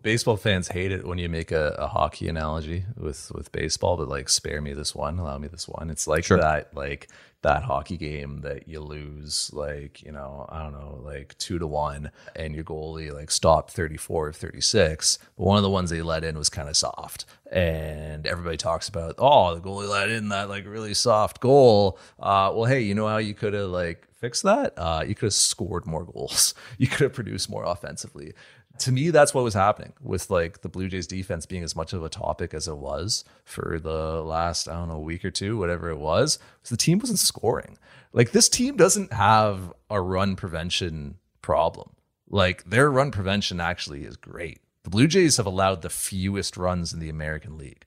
[0.05, 4.07] Baseball fans hate it when you make a, a hockey analogy with with baseball, but
[4.07, 5.89] like spare me this one, allow me this one.
[5.89, 6.37] It's like sure.
[6.37, 7.07] that like
[7.41, 11.67] that hockey game that you lose like you know i don't know like two to
[11.67, 16.01] one and your goalie like stopped 34 or 36 but one of the ones they
[16.01, 20.29] let in was kind of soft and everybody talks about oh the goalie let in
[20.29, 21.99] that like really soft goal.
[22.19, 24.73] Uh, well hey you know how you could have like fixed that?
[24.75, 26.53] Uh, you could have scored more goals.
[26.77, 28.33] You could have produced more offensively
[28.79, 31.93] to me, that's what was happening with like the Blue Jays defense being as much
[31.93, 35.57] of a topic as it was for the last, I don't know, week or two,
[35.57, 36.39] whatever it was.
[36.69, 37.77] the team wasn't scoring.
[38.13, 41.91] Like this team doesn't have a run prevention problem.
[42.29, 44.59] Like their run prevention actually is great.
[44.83, 47.85] The Blue Jays have allowed the fewest runs in the American League.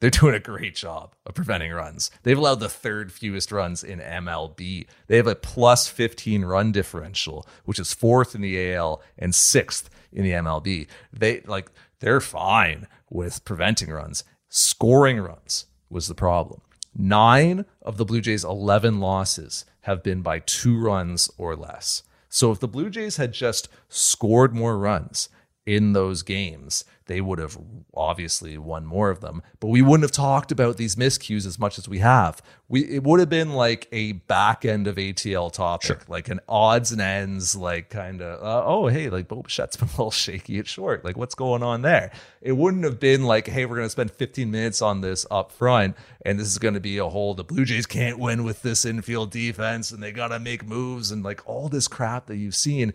[0.00, 2.10] They're doing a great job of preventing runs.
[2.24, 4.86] They've allowed the third fewest runs in MLB.
[5.06, 9.88] They have a plus 15 run differential, which is fourth in the AL and sixth
[10.12, 10.86] in the MLB.
[11.12, 11.70] They like
[12.00, 14.24] they're fine with preventing runs.
[14.48, 16.60] Scoring runs was the problem.
[16.94, 22.02] 9 of the Blue Jays 11 losses have been by 2 runs or less.
[22.28, 25.28] So if the Blue Jays had just scored more runs
[25.64, 27.58] in those games, they would have
[27.92, 29.42] obviously won more of them.
[29.60, 32.40] But we wouldn't have talked about these miscues as much as we have.
[32.70, 36.00] We it would have been like a back end of ATL topic, sure.
[36.08, 39.88] like an odds and ends, like kind of uh, oh hey, like Bo Bichette's been
[39.88, 41.04] a little shaky at short.
[41.04, 42.12] Like what's going on there?
[42.40, 45.94] It wouldn't have been like hey, we're gonna spend 15 minutes on this up front,
[46.24, 49.30] and this is gonna be a whole the Blue Jays can't win with this infield
[49.30, 52.94] defense, and they gotta make moves and like all this crap that you've seen.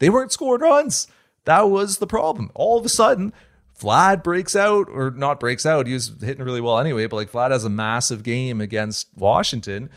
[0.00, 1.06] They weren't scoring runs.
[1.46, 2.50] That was the problem.
[2.54, 3.32] All of a sudden,
[3.80, 5.86] Vlad breaks out, or not breaks out.
[5.86, 9.88] He was hitting really well anyway, but like Vlad has a massive game against Washington.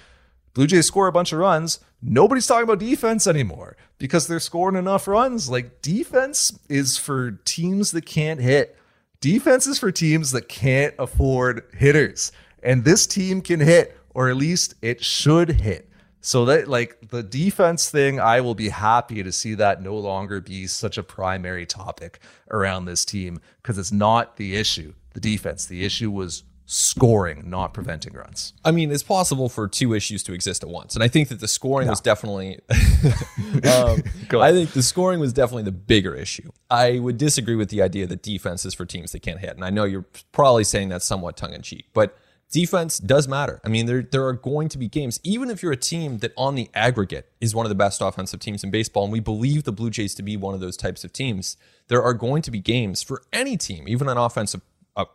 [0.53, 1.79] Blue Jays score a bunch of runs.
[2.01, 5.49] Nobody's talking about defense anymore because they're scoring enough runs.
[5.49, 8.77] Like defense is for teams that can't hit.
[9.21, 12.31] Defense is for teams that can't afford hitters.
[12.63, 15.88] And this team can hit, or at least it should hit.
[16.21, 20.41] So that like the defense thing, I will be happy to see that no longer
[20.41, 22.19] be such a primary topic
[22.51, 24.93] around this team because it's not the issue.
[25.13, 28.53] The defense, the issue was scoring, not preventing runs.
[28.63, 31.39] I mean, it's possible for two issues to exist at once, and I think that
[31.39, 31.93] the scoring no.
[31.93, 32.59] was definitely.
[32.69, 34.03] um,
[34.39, 36.51] I think the scoring was definitely the bigger issue.
[36.69, 39.65] I would disagree with the idea that defense is for teams that can't hit, and
[39.65, 42.15] I know you're probably saying that somewhat tongue in cheek, but
[42.51, 43.61] defense does matter.
[43.63, 46.33] I mean, there there are going to be games, even if you're a team that
[46.35, 49.63] on the aggregate is one of the best offensive teams in baseball, and we believe
[49.63, 51.57] the Blue Jays to be one of those types of teams.
[51.87, 54.61] There are going to be games for any team, even an offensive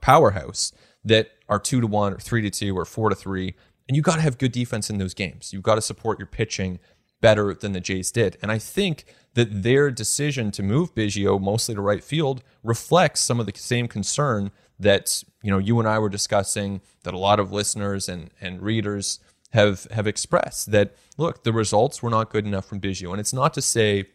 [0.00, 0.72] powerhouse,
[1.04, 3.54] that are two to one or three to two or four to three,
[3.88, 5.52] and you got to have good defense in those games.
[5.52, 6.78] You've got to support your pitching
[7.20, 11.74] better than the Jays did, and I think that their decision to move Biggio mostly
[11.74, 15.98] to right field reflects some of the same concern that you know you and I
[15.98, 19.20] were discussing that a lot of listeners and and readers
[19.54, 23.10] have have expressed that look the results were not good enough from Biggio.
[23.10, 24.06] And it's not to say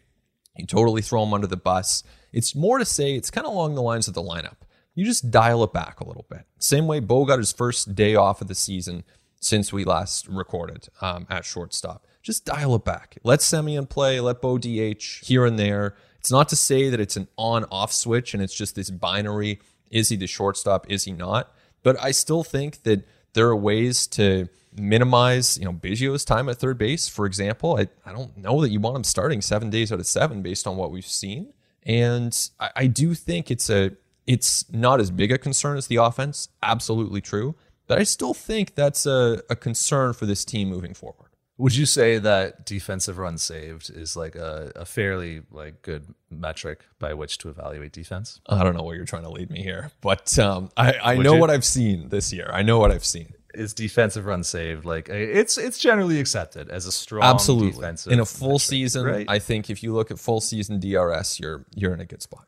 [0.57, 2.03] you totally throw him under the bus.
[2.33, 4.57] It's more to say it's kind of along the lines of the lineup.
[4.93, 6.41] You just dial it back a little bit.
[6.59, 9.03] Same way Bo got his first day off of the season
[9.39, 12.05] since we last recorded um, at shortstop.
[12.21, 13.17] Just dial it back.
[13.23, 15.95] Let Semien play, let Bo DH here and there.
[16.17, 19.61] It's not to say that it's an on off switch and it's just this binary
[19.89, 21.53] is he the shortstop, is he not?
[21.83, 26.57] But I still think that there are ways to minimize, you know, Biggio's time at
[26.57, 27.77] third base, for example.
[27.77, 30.67] I, I don't know that you want him starting seven days out of seven based
[30.67, 31.53] on what we've seen.
[31.83, 33.91] And I, I do think it's a
[34.27, 36.49] it's not as big a concern as the offense.
[36.61, 37.55] Absolutely true.
[37.87, 41.28] But I still think that's a, a concern for this team moving forward.
[41.59, 46.85] Would you say that defensive runs saved is like a, a fairly like good metric
[46.99, 48.39] by which to evaluate defense?
[48.47, 51.33] I don't know where you're trying to lead me here, but um, I, I know
[51.33, 51.39] you?
[51.39, 52.49] what I've seen this year.
[52.53, 53.33] I know what I've seen.
[53.53, 58.21] Is defensive run saved like it's it's generally accepted as a strong absolutely defensive in
[58.21, 59.05] a full metric, season.
[59.05, 59.25] right?
[59.27, 62.47] I think if you look at full season DRS, you're you're in a good spot.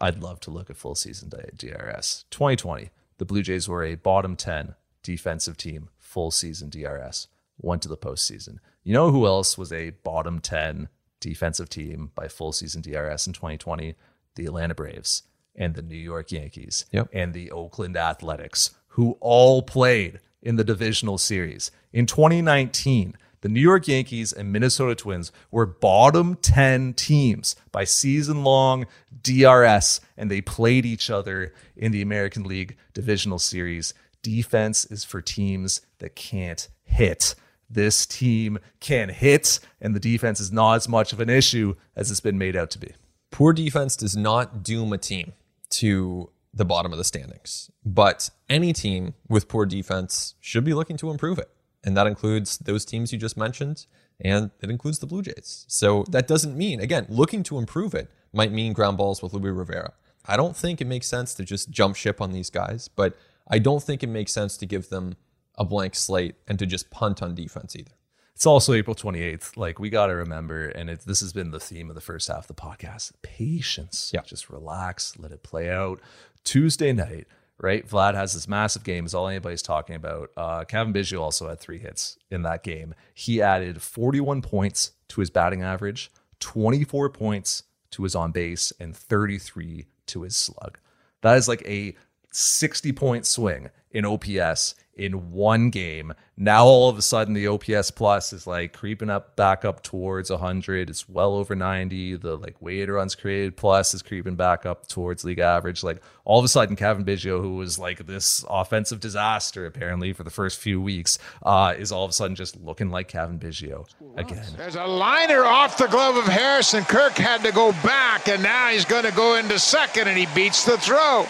[0.00, 2.24] I'd love to look at full season DRS.
[2.30, 4.74] 2020, the Blue Jays were a bottom 10
[5.04, 7.28] defensive team, full season DRS
[7.62, 8.58] went to the postseason.
[8.82, 10.88] You know who else was a bottom 10
[11.20, 13.94] defensive team by full season DRS in 2020?
[14.34, 15.22] The Atlanta Braves
[15.54, 17.08] and the New York Yankees yep.
[17.12, 21.70] and the Oakland Athletics, who all played in the divisional series.
[21.92, 28.44] In 2019, the New York Yankees and Minnesota Twins were bottom 10 teams by season
[28.44, 28.86] long
[29.22, 33.94] DRS, and they played each other in the American League divisional series.
[34.22, 37.34] Defense is for teams that can't hit
[37.72, 42.10] this team can hit, and the defense is not as much of an issue as
[42.10, 42.92] it's been made out to be.
[43.30, 45.32] Poor defense does not doom a team
[45.70, 50.98] to the bottom of the standings, but any team with poor defense should be looking
[50.98, 51.50] to improve it.
[51.84, 53.86] And that includes those teams you just mentioned,
[54.20, 55.64] and it includes the Blue Jays.
[55.68, 59.54] So that doesn't mean, again, looking to improve it might mean ground balls with Luis
[59.54, 59.94] Rivera.
[60.26, 63.16] I don't think it makes sense to just jump ship on these guys, but
[63.48, 65.16] I don't think it makes sense to give them
[65.56, 67.92] a blank slate and to just punt on defense either.
[68.34, 69.56] It's also April 28th.
[69.56, 72.28] Like we got to remember, and it, this has been the theme of the first
[72.28, 74.10] half of the podcast patience.
[74.12, 74.22] Yeah.
[74.22, 76.00] Just relax, let it play out.
[76.42, 77.26] Tuesday night,
[77.58, 77.86] right?
[77.86, 80.30] Vlad has this massive game, is all anybody's talking about.
[80.36, 82.94] Uh, Cavan Biggio also had three hits in that game.
[83.14, 86.10] He added 41 points to his batting average,
[86.40, 87.62] 24 points
[87.92, 90.78] to his on base, and 33 to his slug.
[91.20, 91.94] That is like a
[92.32, 96.14] 60 point swing in OPS in one game.
[96.36, 100.30] Now all of a sudden the OPS plus is like creeping up back up towards
[100.30, 100.88] 100.
[100.88, 102.16] It's well over 90.
[102.16, 105.82] The like weighted runs created plus is creeping back up towards league average.
[105.82, 110.22] Like all of a sudden Cavan Biggio, who was like this offensive disaster apparently for
[110.22, 113.86] the first few weeks, uh, is all of a sudden just looking like Cavan Biggio
[114.16, 114.46] again.
[114.56, 116.84] There's a liner off the glove of Harrison.
[116.84, 120.26] Kirk had to go back, and now he's going to go into second, and he
[120.34, 121.26] beats the throw.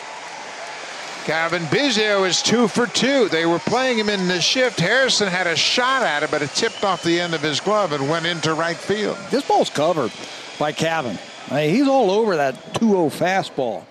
[1.24, 3.28] Cavan Biggio is two for two.
[3.28, 4.80] They were playing him in the shift.
[4.80, 7.92] Harrison had a shot at it, but it tipped off the end of his glove
[7.92, 9.16] and went into right field.
[9.30, 10.10] This ball's covered
[10.58, 11.16] by Cavan.
[11.48, 13.84] he's all over that 2-0 fastball.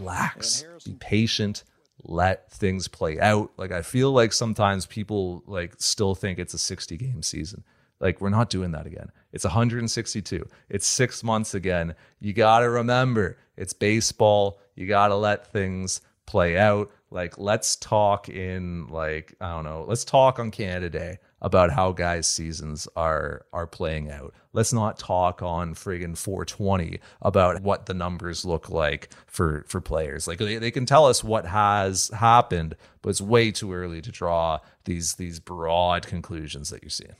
[0.00, 0.64] Relax.
[0.84, 1.62] Be patient.
[2.02, 3.52] Let things play out.
[3.56, 7.62] Like I feel like sometimes people like still think it's a 60 game season.
[8.00, 9.12] Like we're not doing that again.
[9.32, 10.48] It's 162.
[10.68, 11.94] It's six months again.
[12.18, 14.58] You got to remember, it's baseball.
[14.74, 16.90] You got to let things play out.
[17.10, 19.84] Like, let's talk in like I don't know.
[19.86, 24.32] Let's talk on Canada Day about how guys' seasons are are playing out.
[24.52, 30.26] Let's not talk on friggin' 420 about what the numbers look like for for players.
[30.26, 34.10] Like they, they can tell us what has happened, but it's way too early to
[34.10, 37.16] draw these these broad conclusions that you're seeing.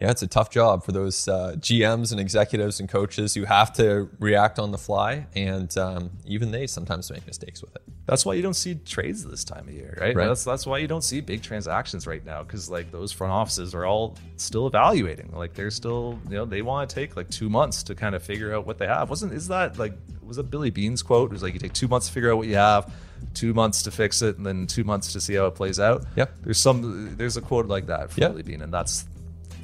[0.00, 3.72] Yeah, it's a tough job for those uh, GMs and executives and coaches who have
[3.74, 7.82] to react on the fly, and um, even they sometimes make mistakes with it.
[8.04, 10.14] That's why you don't see trades this time of year, right?
[10.14, 10.26] Right.
[10.28, 13.74] That's that's why you don't see big transactions right now because like those front offices
[13.74, 15.32] are all still evaluating.
[15.32, 18.22] Like they're still, you know, they want to take like two months to kind of
[18.22, 19.08] figure out what they have.
[19.08, 21.30] Wasn't is that like was it Billy Beane's quote?
[21.30, 22.92] It was like you take two months to figure out what you have,
[23.32, 26.04] two months to fix it, and then two months to see how it plays out.
[26.16, 26.32] Yep.
[26.42, 28.30] There's some there's a quote like that for Yep.
[28.32, 29.06] Billy Beane, and that's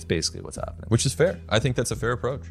[0.03, 0.88] that's basically what's happening.
[0.88, 1.41] Which is fair.
[1.49, 2.43] I think that's a fair approach.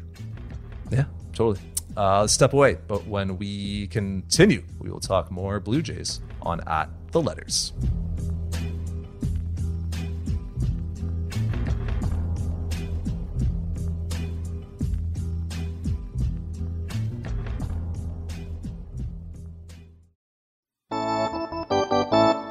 [0.90, 1.60] Yeah, totally.
[1.96, 6.88] Uh, step away, but when we continue, we will talk more Blue Jays on at
[7.12, 7.72] the letters.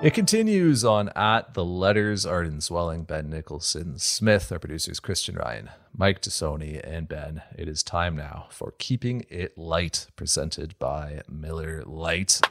[0.01, 2.25] It continues on at the letters.
[2.25, 7.43] Arden Zwelling, Ben Nicholson, Smith, our producers Christian Ryan, Mike Tassoni, and Ben.
[7.55, 12.41] It is time now for Keeping It Light, presented by Miller Lite.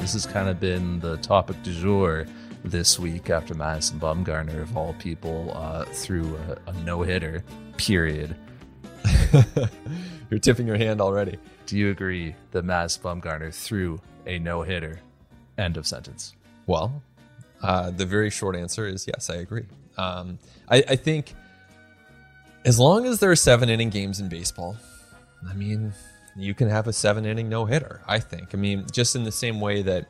[0.00, 2.26] This has kind of been the topic du jour
[2.64, 7.44] this week after Madison Bumgarner, of all people, uh, threw a, a no hitter,
[7.76, 8.34] period.
[10.30, 11.36] You're tipping your hand already.
[11.66, 15.00] Do you agree that Madison Bumgarner threw a no hitter?
[15.56, 16.34] End of sentence.
[16.66, 17.02] Well,
[17.62, 19.66] uh, the very short answer is yes, I agree.
[19.96, 21.34] Um, I, I think
[22.64, 24.76] as long as there are seven inning games in baseball,
[25.48, 25.92] I mean,
[26.36, 28.54] you can have a seven inning no hitter, I think.
[28.54, 30.06] I mean, just in the same way that,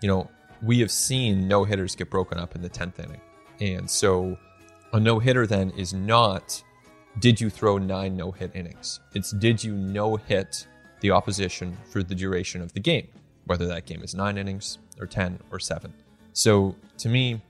[0.00, 0.28] you know,
[0.62, 3.20] we have seen no hitters get broken up in the 10th inning.
[3.60, 4.36] And so
[4.92, 6.62] a no hitter then is not
[7.18, 9.00] did you throw nine no hit innings?
[9.14, 10.66] It's did you no hit
[11.02, 13.08] the opposition for the duration of the game,
[13.44, 15.92] whether that game is nine innings or 10 or seven.
[16.32, 17.42] So to me,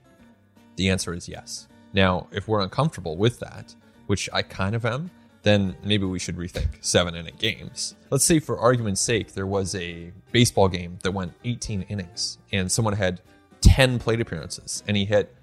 [0.77, 1.69] the answer is yes.
[1.93, 3.75] Now, if we're uncomfortable with that,
[4.07, 5.11] which I kind of am,
[5.43, 7.95] then maybe we should rethink seven inning games.
[8.11, 12.73] Let's say, for argument's sake, there was a baseball game that went 18 innings and
[12.73, 13.21] someone had
[13.61, 15.35] 10 plate appearances and he hit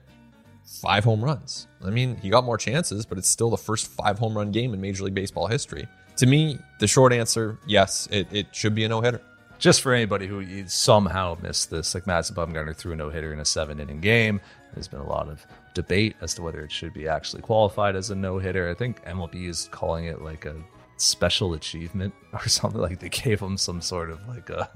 [0.65, 1.67] five home runs.
[1.83, 4.73] I mean, he got more chances, but it's still the first five home run game
[4.73, 5.87] in Major League Baseball history.
[6.19, 9.21] To me, the short answer yes, it, it should be a no hitter.
[9.57, 13.39] Just for anybody who somehow missed this, like Madison Bumgarner threw a no hitter in
[13.39, 14.41] a seven inning game.
[14.73, 18.09] There's been a lot of debate as to whether it should be actually qualified as
[18.09, 18.69] a no hitter.
[18.69, 20.57] I think MLB is calling it like a
[20.97, 24.69] special achievement or something like they gave him some sort of like a,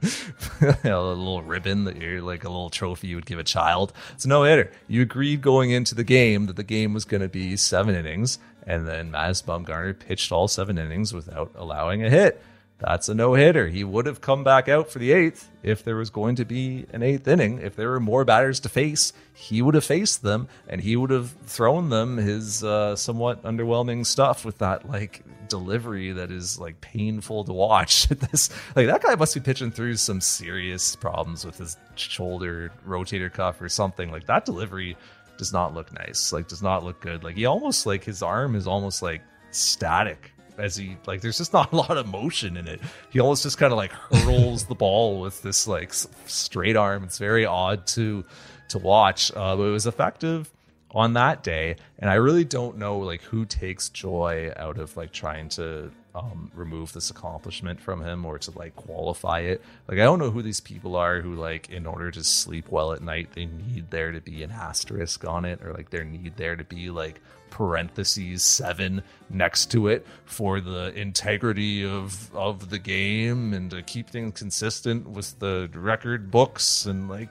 [0.62, 3.44] you know, a little ribbon that you're like a little trophy you would give a
[3.44, 7.22] child it's a no-hitter you agreed going into the game that the game was going
[7.22, 12.10] to be seven innings and then Madison Bumgarner pitched all seven innings without allowing a
[12.10, 12.41] hit
[12.86, 13.67] that's a no hitter.
[13.67, 16.86] He would have come back out for the eighth if there was going to be
[16.91, 17.60] an eighth inning.
[17.60, 21.10] If there were more batters to face, he would have faced them and he would
[21.10, 26.82] have thrown them his uh, somewhat underwhelming stuff with that like delivery that is like
[26.82, 28.08] painful to watch.
[28.10, 33.32] this like that guy must be pitching through some serious problems with his shoulder rotator
[33.32, 34.12] cuff or something.
[34.12, 34.97] Like that delivery
[35.38, 36.32] does not look nice.
[36.32, 37.24] Like does not look good.
[37.24, 41.54] Like he almost like his arm is almost like static as he like there's just
[41.54, 44.76] not a lot of motion in it he almost just kind of like hurls the
[44.76, 48.24] ball with this like straight arm it's very odd to
[48.69, 50.52] to watch uh, but it was effective
[50.91, 55.12] on that day and i really don't know like who takes joy out of like
[55.12, 59.62] trying to um, remove this accomplishment from him or to like qualify it.
[59.88, 62.93] Like i don't know who these people are who like in order to sleep well
[62.93, 66.36] at night they need there to be an asterisk on it or like there need
[66.38, 72.80] there to be like parentheses seven next to it for the integrity of of the
[72.80, 77.30] game and to keep things consistent with the record books and like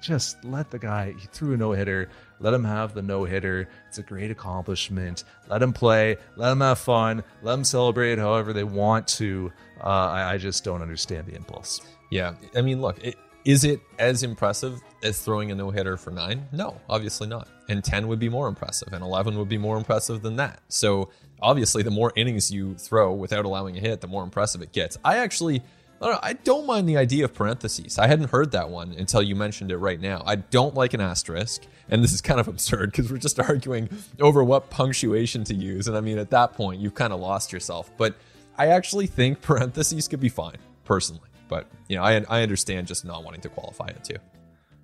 [0.00, 2.08] just let the guy he threw a no hitter
[2.44, 6.60] let him have the no hitter it's a great accomplishment let him play let him
[6.60, 9.50] have fun let him celebrate however they want to
[9.82, 11.80] uh, I, I just don't understand the impulse
[12.10, 16.10] yeah i mean look it, is it as impressive as throwing a no hitter for
[16.10, 16.48] nine?
[16.50, 17.46] No, obviously not.
[17.68, 20.60] And 10 would be more impressive, and 11 would be more impressive than that.
[20.68, 21.10] So
[21.42, 24.96] obviously, the more innings you throw without allowing a hit, the more impressive it gets.
[25.04, 25.62] I actually.
[26.00, 27.98] I don't, know, I don't mind the idea of parentheses.
[27.98, 30.22] I hadn't heard that one until you mentioned it right now.
[30.26, 33.88] I don't like an asterisk, and this is kind of absurd because we're just arguing
[34.20, 35.88] over what punctuation to use.
[35.88, 37.90] And I mean, at that point, you've kind of lost yourself.
[37.96, 38.16] But
[38.58, 41.28] I actually think parentheses could be fine, personally.
[41.48, 44.16] But you know, I I understand just not wanting to qualify it too.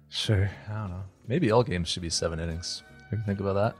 [0.09, 1.05] Sure, I don't know.
[1.27, 2.83] Maybe all games should be seven innings.
[3.13, 3.77] Ever think about that?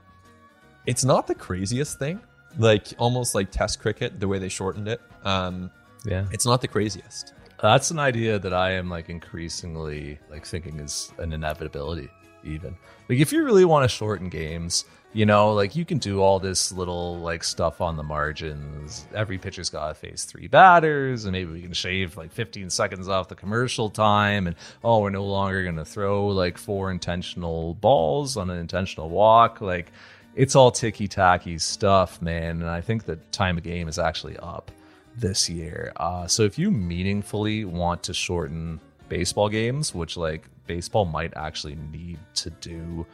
[0.85, 2.21] It's not the craziest thing.
[2.57, 5.01] Like almost like Test cricket, the way they shortened it.
[5.23, 5.71] Um,
[6.05, 7.33] yeah, it's not the craziest.
[7.61, 12.09] That's an idea that I am like increasingly like thinking is an inevitability.
[12.43, 12.75] Even
[13.07, 16.39] like if you really want to shorten games, you know, like you can do all
[16.39, 19.05] this little like stuff on the margins.
[19.13, 23.07] Every pitcher's got to face three batters, and maybe we can shave like 15 seconds
[23.07, 24.47] off the commercial time.
[24.47, 29.09] And oh, we're no longer going to throw like four intentional balls on an intentional
[29.09, 29.61] walk.
[29.61, 29.91] Like
[30.33, 32.61] it's all ticky tacky stuff, man.
[32.61, 34.71] And I think the time of game is actually up
[35.15, 35.91] this year.
[35.95, 41.75] Uh, so if you meaningfully want to shorten baseball games, which like baseball might actually
[41.91, 43.05] need to do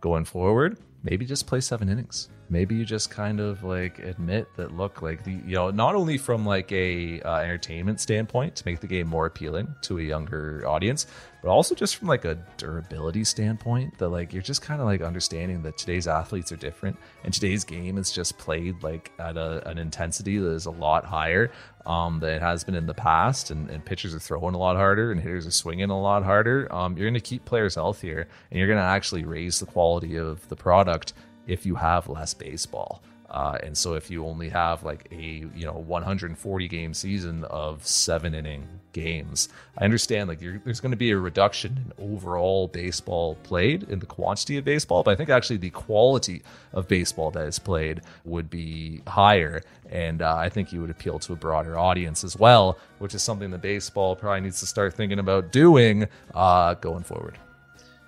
[0.00, 2.28] going forward maybe just play seven innings.
[2.50, 6.18] Maybe you just kind of like admit that look like the you know not only
[6.18, 10.66] from like a uh, entertainment standpoint to make the game more appealing to a younger
[10.66, 11.06] audience,
[11.42, 15.00] but also just from like a durability standpoint that like you're just kind of like
[15.00, 19.66] understanding that today's athletes are different and today's game is just played like at a,
[19.68, 21.50] an intensity that is a lot higher
[21.86, 24.76] um, than it has been in the past and, and pitchers are throwing a lot
[24.76, 26.72] harder and hitters are swinging a lot harder.
[26.74, 30.16] Um, you're going to keep players healthier and you're going to actually raise the quality
[30.16, 31.14] of the product
[31.50, 35.64] if you have less baseball Uh, and so if you only have like a you
[35.64, 39.48] know 140 game season of seven inning games,
[39.78, 44.06] I understand like there's going to be a reduction in overall baseball played in the
[44.06, 46.42] quantity of baseball, but I think actually the quality
[46.72, 51.20] of baseball that is played would be higher, and uh, I think you would appeal
[51.20, 54.94] to a broader audience as well, which is something that baseball probably needs to start
[54.94, 57.38] thinking about doing uh, going forward.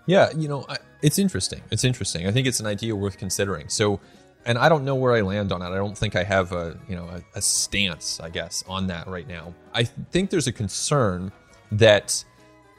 [0.07, 0.66] Yeah, you know,
[1.03, 1.61] it's interesting.
[1.70, 2.26] It's interesting.
[2.26, 3.68] I think it's an idea worth considering.
[3.68, 4.00] So
[4.44, 5.66] and I don't know where I land on it.
[5.66, 9.07] I don't think I have a you know a, a, stance, I guess, on that
[9.07, 9.55] right now.
[9.74, 11.32] I think there's a concern
[11.72, 12.24] that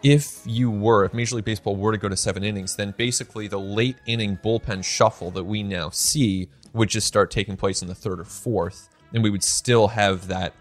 [0.03, 3.47] if you were, if Major League Baseball were to go to seven innings, then basically
[3.47, 7.87] the late inning bullpen shuffle that we now see would just start taking place in
[7.87, 10.53] the third or fourth, and we would still have that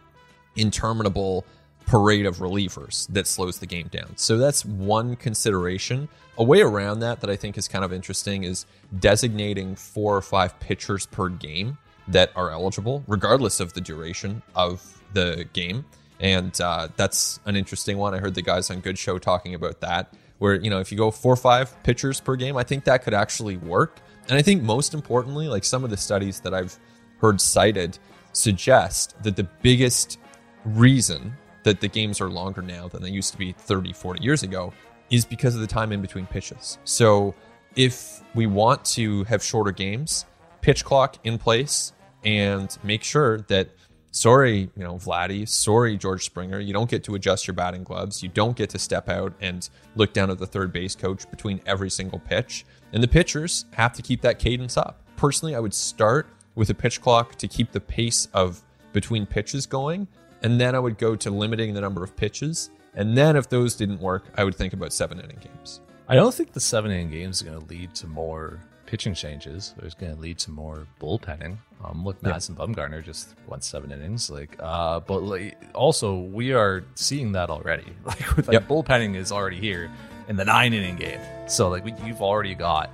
[0.57, 1.45] interminable
[1.87, 4.17] parade of relievers that slows the game down.
[4.17, 6.09] So that's one consideration.
[6.39, 8.67] A way around that that I think is kind of interesting is
[8.99, 11.79] designating four or five pitchers per game
[12.09, 15.85] that are eligible, regardless of the duration of the game.
[16.21, 18.15] And uh, that's an interesting one.
[18.15, 20.99] I heard the guys on Good Show talking about that, where, you know, if you
[20.99, 24.01] go four or five pitchers per game, I think that could actually work.
[24.29, 26.79] And I think most importantly, like some of the studies that I've
[27.21, 27.99] heard cited
[28.33, 30.19] suggest that the biggest
[30.65, 34.43] reason that the games are longer now than they used to be 30, 40 years
[34.43, 34.73] ago
[35.11, 36.79] is because of the time in between pitches.
[36.85, 37.35] So
[37.77, 40.27] if we want to have shorter games,
[40.61, 41.93] pitch clock in place
[42.25, 43.69] and make sure that
[44.13, 48.23] sorry, you know, Vladdy, sorry, George Springer, you don't get to adjust your batting gloves.
[48.23, 51.61] You don't get to step out and look down at the third base coach between
[51.67, 52.65] every single pitch.
[52.93, 55.03] And the pitchers have to keep that cadence up.
[55.17, 59.67] Personally, I would start with a pitch clock to keep the pace of between pitches
[59.67, 60.07] going
[60.43, 62.71] and then I would go to limiting the number of pitches.
[62.95, 65.81] And then if those didn't work, I would think about seven inning games.
[66.09, 69.75] I don't think the seven inning games is going to lead to more pitching changes.
[69.83, 71.57] It's going to lead to more bullpenning.
[71.83, 72.67] Um, look, Madison yeah.
[72.67, 74.29] Bumgarner just went seven innings.
[74.29, 77.87] Like, uh, but like, also we are seeing that already.
[78.05, 78.69] Like, with, like yep.
[78.69, 79.91] bullpenning is already here
[80.29, 81.21] in the nine inning game.
[81.49, 82.91] So like, we, you've already got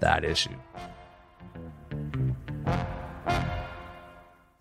[0.00, 0.50] that issue.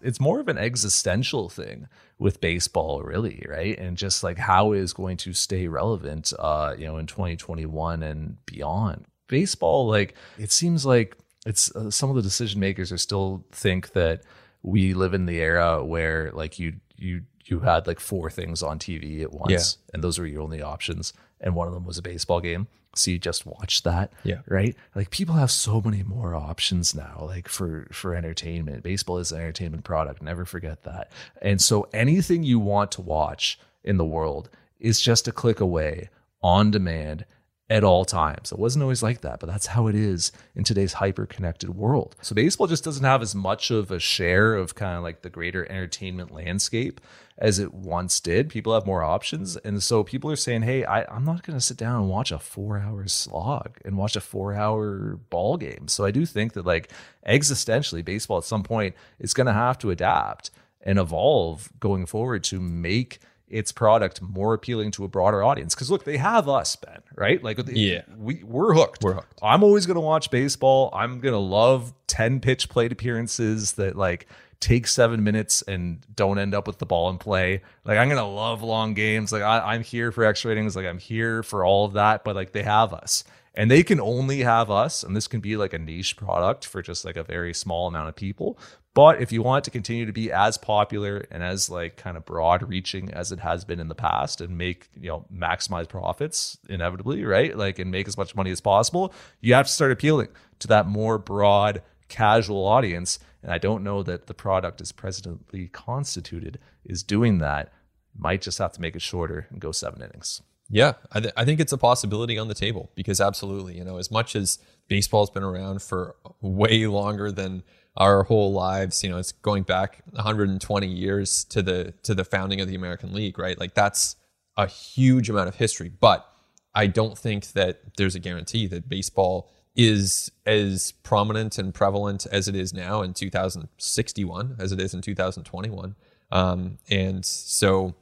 [0.02, 3.78] It's more of an existential thing with baseball really right?
[3.78, 8.38] And just like how is going to stay relevant uh you know in 2021 and
[8.46, 9.06] beyond?
[9.28, 13.94] Baseball like it seems like it's uh, some of the decision makers are still think
[13.94, 14.24] that
[14.64, 18.80] we live in the era where like you you you had like four things on
[18.80, 19.92] TV at once yeah.
[19.94, 21.14] and those were your only options
[21.46, 22.68] and one of them was a baseball game.
[22.96, 24.40] So you just watch that yeah.
[24.48, 24.76] right?
[24.96, 28.84] Like people have so many more options now like for for entertainment.
[28.84, 30.22] Baseball is an entertainment product.
[30.22, 31.12] Never forget that.
[31.42, 36.10] And so anything you want to watch in the world is just a click away
[36.42, 37.26] on demand
[37.70, 38.52] at all times.
[38.52, 42.16] It wasn't always like that, but that's how it is in today's hyper connected world.
[42.22, 45.30] So baseball just doesn't have as much of a share of kind of like the
[45.30, 47.02] greater entertainment landscape
[47.38, 48.50] as it once did.
[48.50, 49.58] People have more options.
[49.58, 52.32] And so people are saying, hey, I, am not going to sit down and watch
[52.32, 55.88] a four hour slog and watch a four hour ball game.
[55.88, 56.92] So I do think that, like,
[57.28, 62.44] existentially, baseball at some point is going to have to adapt and evolve going forward
[62.46, 65.76] to make its product more appealing to a broader audience.
[65.76, 67.44] Because look, they have us, Ben, right?
[67.44, 69.04] Like, yeah, we we're hooked.
[69.04, 69.40] We're hooked.
[69.42, 70.90] I'm always gonna watch baseball.
[70.94, 74.28] I'm gonna love ten pitch plate appearances that like
[74.60, 77.62] take seven minutes and don't end up with the ball in play.
[77.84, 79.32] Like I'm gonna love long games.
[79.32, 80.76] Like I, am here for extra innings.
[80.76, 82.24] Like I'm here for all of that.
[82.24, 85.04] But like they have us, and they can only have us.
[85.04, 88.10] And this can be like a niche product for just like a very small amount
[88.10, 88.58] of people.
[88.96, 92.24] But if you want to continue to be as popular and as like kind of
[92.24, 96.58] broad reaching as it has been in the past and make, you know, maximize profits
[96.70, 97.56] inevitably, right?
[97.56, 100.30] Like and make as much money as possible, you have to start appealing
[100.60, 103.20] to that more broad casual audience.
[103.46, 107.72] And I don't know that the product as presently constituted is doing that.
[108.18, 110.42] Might just have to make it shorter and go seven innings.
[110.68, 113.98] Yeah, I, th- I think it's a possibility on the table because absolutely, you know,
[113.98, 117.62] as much as baseball's been around for way longer than
[117.96, 122.62] our whole lives, you know, it's going back 120 years to the to the founding
[122.62, 123.60] of the American League, right?
[123.60, 124.16] Like that's
[124.58, 126.28] a huge amount of history, but
[126.74, 132.48] I don't think that there's a guarantee that baseball is as prominent and prevalent as
[132.48, 135.96] it is now in 2061 as it is in 2021.
[136.32, 137.94] Um, and so,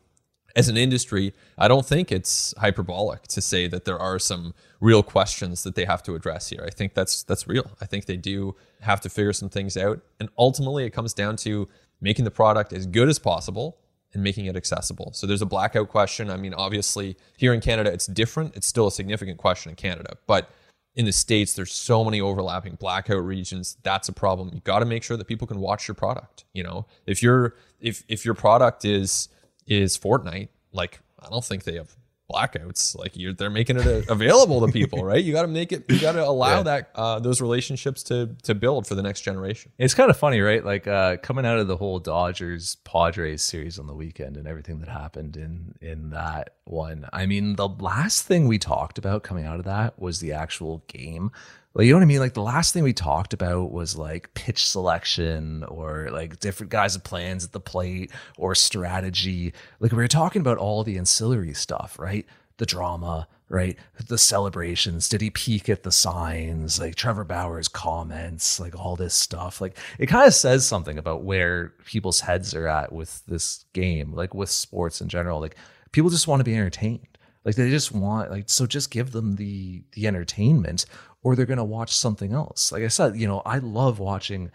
[0.56, 5.02] as an industry, I don't think it's hyperbolic to say that there are some real
[5.02, 6.64] questions that they have to address here.
[6.66, 7.72] I think that's that's real.
[7.82, 11.38] I think they do have to figure some things out, and ultimately, it comes down
[11.38, 11.68] to
[12.02, 13.78] making the product as good as possible
[14.14, 15.12] and making it accessible.
[15.14, 16.30] So there's a blackout question.
[16.30, 18.56] I mean, obviously, here in Canada, it's different.
[18.56, 20.52] It's still a significant question in Canada, but
[20.96, 23.78] in the states there's so many overlapping blackout regions.
[23.84, 24.52] That's a problem.
[24.54, 26.86] You got to make sure that people can watch your product you know?
[27.06, 29.30] If you're if if your product is
[29.68, 31.96] is fortnite like i don't think they have
[32.34, 35.72] blackouts like you're they're making it a, available to people right you got to make
[35.72, 36.64] it you got to allow Yeah.
[36.64, 40.40] that uh, those relationships to to build for the next generation It's kind of funny,
[40.42, 40.64] right?
[40.66, 44.80] Like uh, coming out of the whole Dodgers Padres series on the weekend and everything
[44.80, 47.06] that happened in in that one.
[47.14, 50.84] I mean, the last thing we talked about coming out of that was the actual
[50.88, 51.32] game.
[51.76, 52.20] Like, you know what I mean?
[52.20, 56.98] Like the last thing we talked about was like pitch selection or like different guys'
[56.98, 59.54] plans at the plate or strategy.
[59.80, 62.28] Like we were talking about all the ancillary stuff, right?
[62.58, 63.76] The drama, right?
[64.08, 65.10] The celebrations.
[65.10, 66.80] Did he peek at the signs?
[66.80, 69.60] Like Trevor Bauer's comments, like all this stuff.
[69.60, 74.14] Like it kind of says something about where people's heads are at with this game,
[74.14, 75.40] like with sports in general.
[75.40, 75.56] Like
[75.92, 77.08] people just want to be entertained.
[77.46, 80.86] Like they just want like so just give them the the entertainment
[81.24, 82.72] or they're gonna watch something else.
[82.72, 84.52] Like I said, you know, I love watching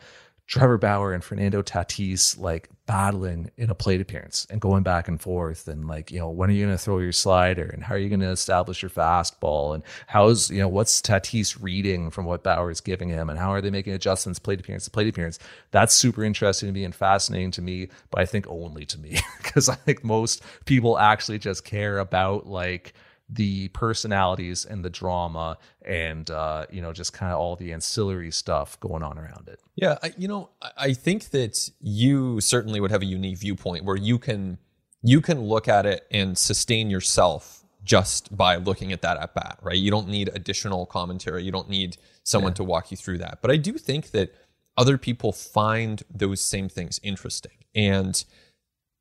[0.49, 5.21] Trevor Bauer and Fernando Tatis like battling in a plate appearance and going back and
[5.21, 7.95] forth and like you know when are you going to throw your slider and how
[7.95, 12.25] are you going to establish your fastball and how's you know what's Tatis reading from
[12.25, 15.07] what Bauer is giving him and how are they making adjustments plate appearance to plate
[15.07, 15.39] appearance
[15.71, 19.19] that's super interesting to me and fascinating to me but I think only to me
[19.43, 22.95] because I think most people actually just care about like
[23.31, 28.31] the personalities and the drama and uh, you know just kind of all the ancillary
[28.31, 29.61] stuff going on around it.
[29.76, 33.85] Yeah, I, you know, I- I think that you certainly would have a unique viewpoint
[33.85, 34.59] where you can
[35.03, 39.59] you can look at it and sustain yourself just by looking at that at bat,
[39.62, 39.76] right?
[39.76, 41.45] You don't need additional commentary.
[41.45, 43.39] You don't need someone to walk you through that.
[43.41, 44.35] But I do think that
[44.76, 47.53] other people find those same things interesting.
[47.74, 48.22] And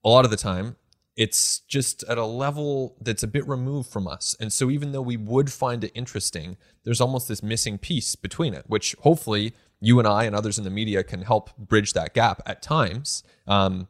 [0.05, 0.75] a lot of the time,
[1.17, 4.35] it's just at a level that's a bit removed from us.
[4.39, 8.53] And so, even though we would find it interesting, there's almost this missing piece between
[8.53, 12.13] it, which hopefully you and I and others in the media can help bridge that
[12.13, 13.23] gap at times.
[13.47, 13.87] Um,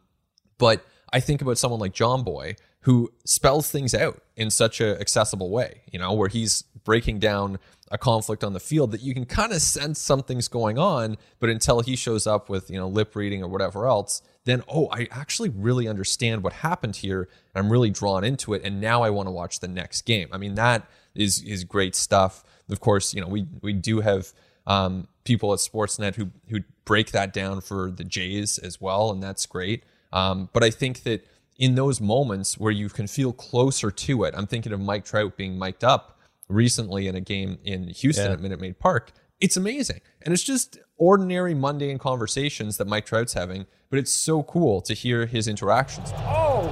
[0.57, 5.49] but I think about someone like Jomboy who spells things out in such a accessible
[5.49, 7.59] way, you know, where he's breaking down
[7.91, 11.49] a conflict on the field that you can kind of sense something's going on, but
[11.49, 15.07] until he shows up with, you know, lip reading or whatever else, then oh, I
[15.11, 17.29] actually really understand what happened here.
[17.55, 18.61] I'm really drawn into it.
[18.63, 20.29] And now I want to watch the next game.
[20.31, 22.43] I mean, that is is great stuff.
[22.69, 24.33] Of course, you know, we we do have
[24.65, 29.21] um, people at Sportsnet who who break that down for the Jays as well, and
[29.21, 29.83] that's great.
[30.13, 31.25] Um, but I think that
[31.57, 35.35] in those moments where you can feel closer to it, I'm thinking of Mike Trout
[35.35, 36.16] being mic'd up
[36.47, 38.33] recently in a game in Houston Yeah.
[38.33, 39.11] at Minute Maid Park.
[39.39, 43.67] It's amazing, and it's just ordinary, mundane conversations that Mike Trout's having.
[43.89, 46.09] But it's so cool to hear his interactions.
[46.17, 46.67] Oh!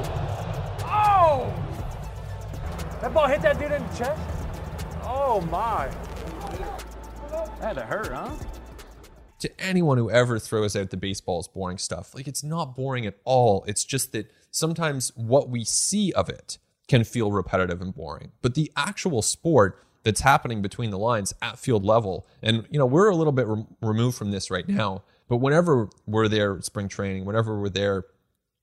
[0.83, 1.53] Oh!
[3.01, 4.21] That ball hit that dude in the chest?
[5.03, 5.87] Oh my.
[7.29, 8.31] That had to hurt, huh?
[9.39, 12.15] to anyone who ever throws out the baseball's boring stuff.
[12.15, 13.63] Like it's not boring at all.
[13.67, 16.57] It's just that sometimes what we see of it
[16.87, 18.31] can feel repetitive and boring.
[18.41, 22.85] But the actual sport that's happening between the lines at field level, and you know
[22.85, 25.03] we're a little bit re- removed from this right now.
[25.27, 28.05] But whenever we're there spring training, whenever we're there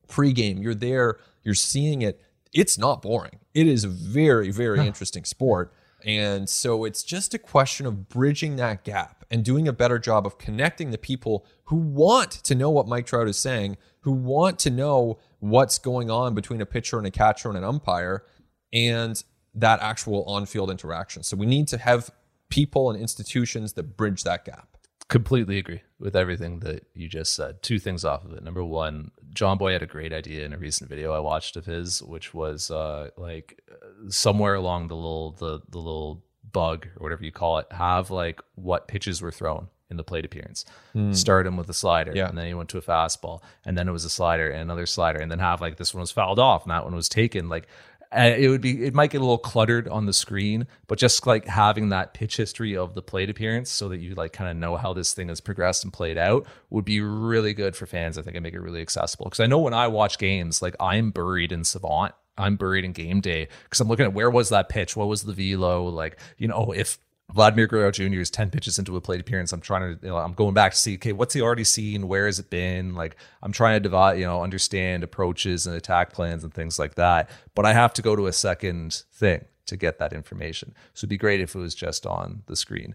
[0.09, 2.21] pregame, you're there, you're seeing it.
[2.53, 3.41] It's not boring.
[3.55, 5.73] It is a very, very interesting sport.
[6.05, 10.27] And so it's just a question of bridging that gap and doing a better job
[10.27, 14.59] of connecting the people who want to know what Mike Trout is saying, who want
[14.61, 18.25] to know what's going on between a pitcher and a catcher and an umpire,
[18.73, 19.23] and
[19.55, 21.25] that actual on field interaction.
[21.25, 22.11] So we need to have
[22.49, 24.77] people and institutions that bridge that gap.
[25.09, 27.61] Completely agree with everything that you just said.
[27.61, 28.45] Two things off of it.
[28.45, 32.01] Number one, Jomboy had a great idea in a recent video I watched of his,
[32.05, 33.61] which was uh, like
[34.09, 38.41] somewhere along the little the the little bug or whatever you call it, have like
[38.55, 40.65] what pitches were thrown in the plate appearance.
[41.13, 42.29] Start him with a slider, Yeah.
[42.29, 44.87] and then he went to a fastball, and then it was a slider and another
[44.87, 47.49] slider, and then have like this one was fouled off and that one was taken.
[47.49, 47.69] Like
[48.15, 51.27] uh, it would be it might get a little cluttered on the screen but just
[51.27, 54.57] like having that pitch history of the plate appearance so that you like kind of
[54.59, 58.19] know how this thing has progressed and played out would be really good for fans
[58.19, 60.77] i think and make it really accessible because i know when i watch games like
[60.79, 64.51] i'm buried in savant i'm buried in game day because i'm looking at where was
[64.51, 66.99] that pitch what was the velo like you know if
[67.33, 68.21] Vladimir Guerrero Jr.
[68.21, 69.53] is 10 pitches into a plate appearance.
[69.53, 72.09] I'm trying to, you know, I'm going back to see, okay, what's he already seen?
[72.09, 72.95] Where has it been?
[72.95, 76.97] Like, I'm trying to divide, you know, understand approaches and attack plans and things like
[76.97, 77.31] that.
[77.55, 80.75] But I have to go to a second thing to get that information.
[80.93, 82.95] So it'd be great if it was just on the screen.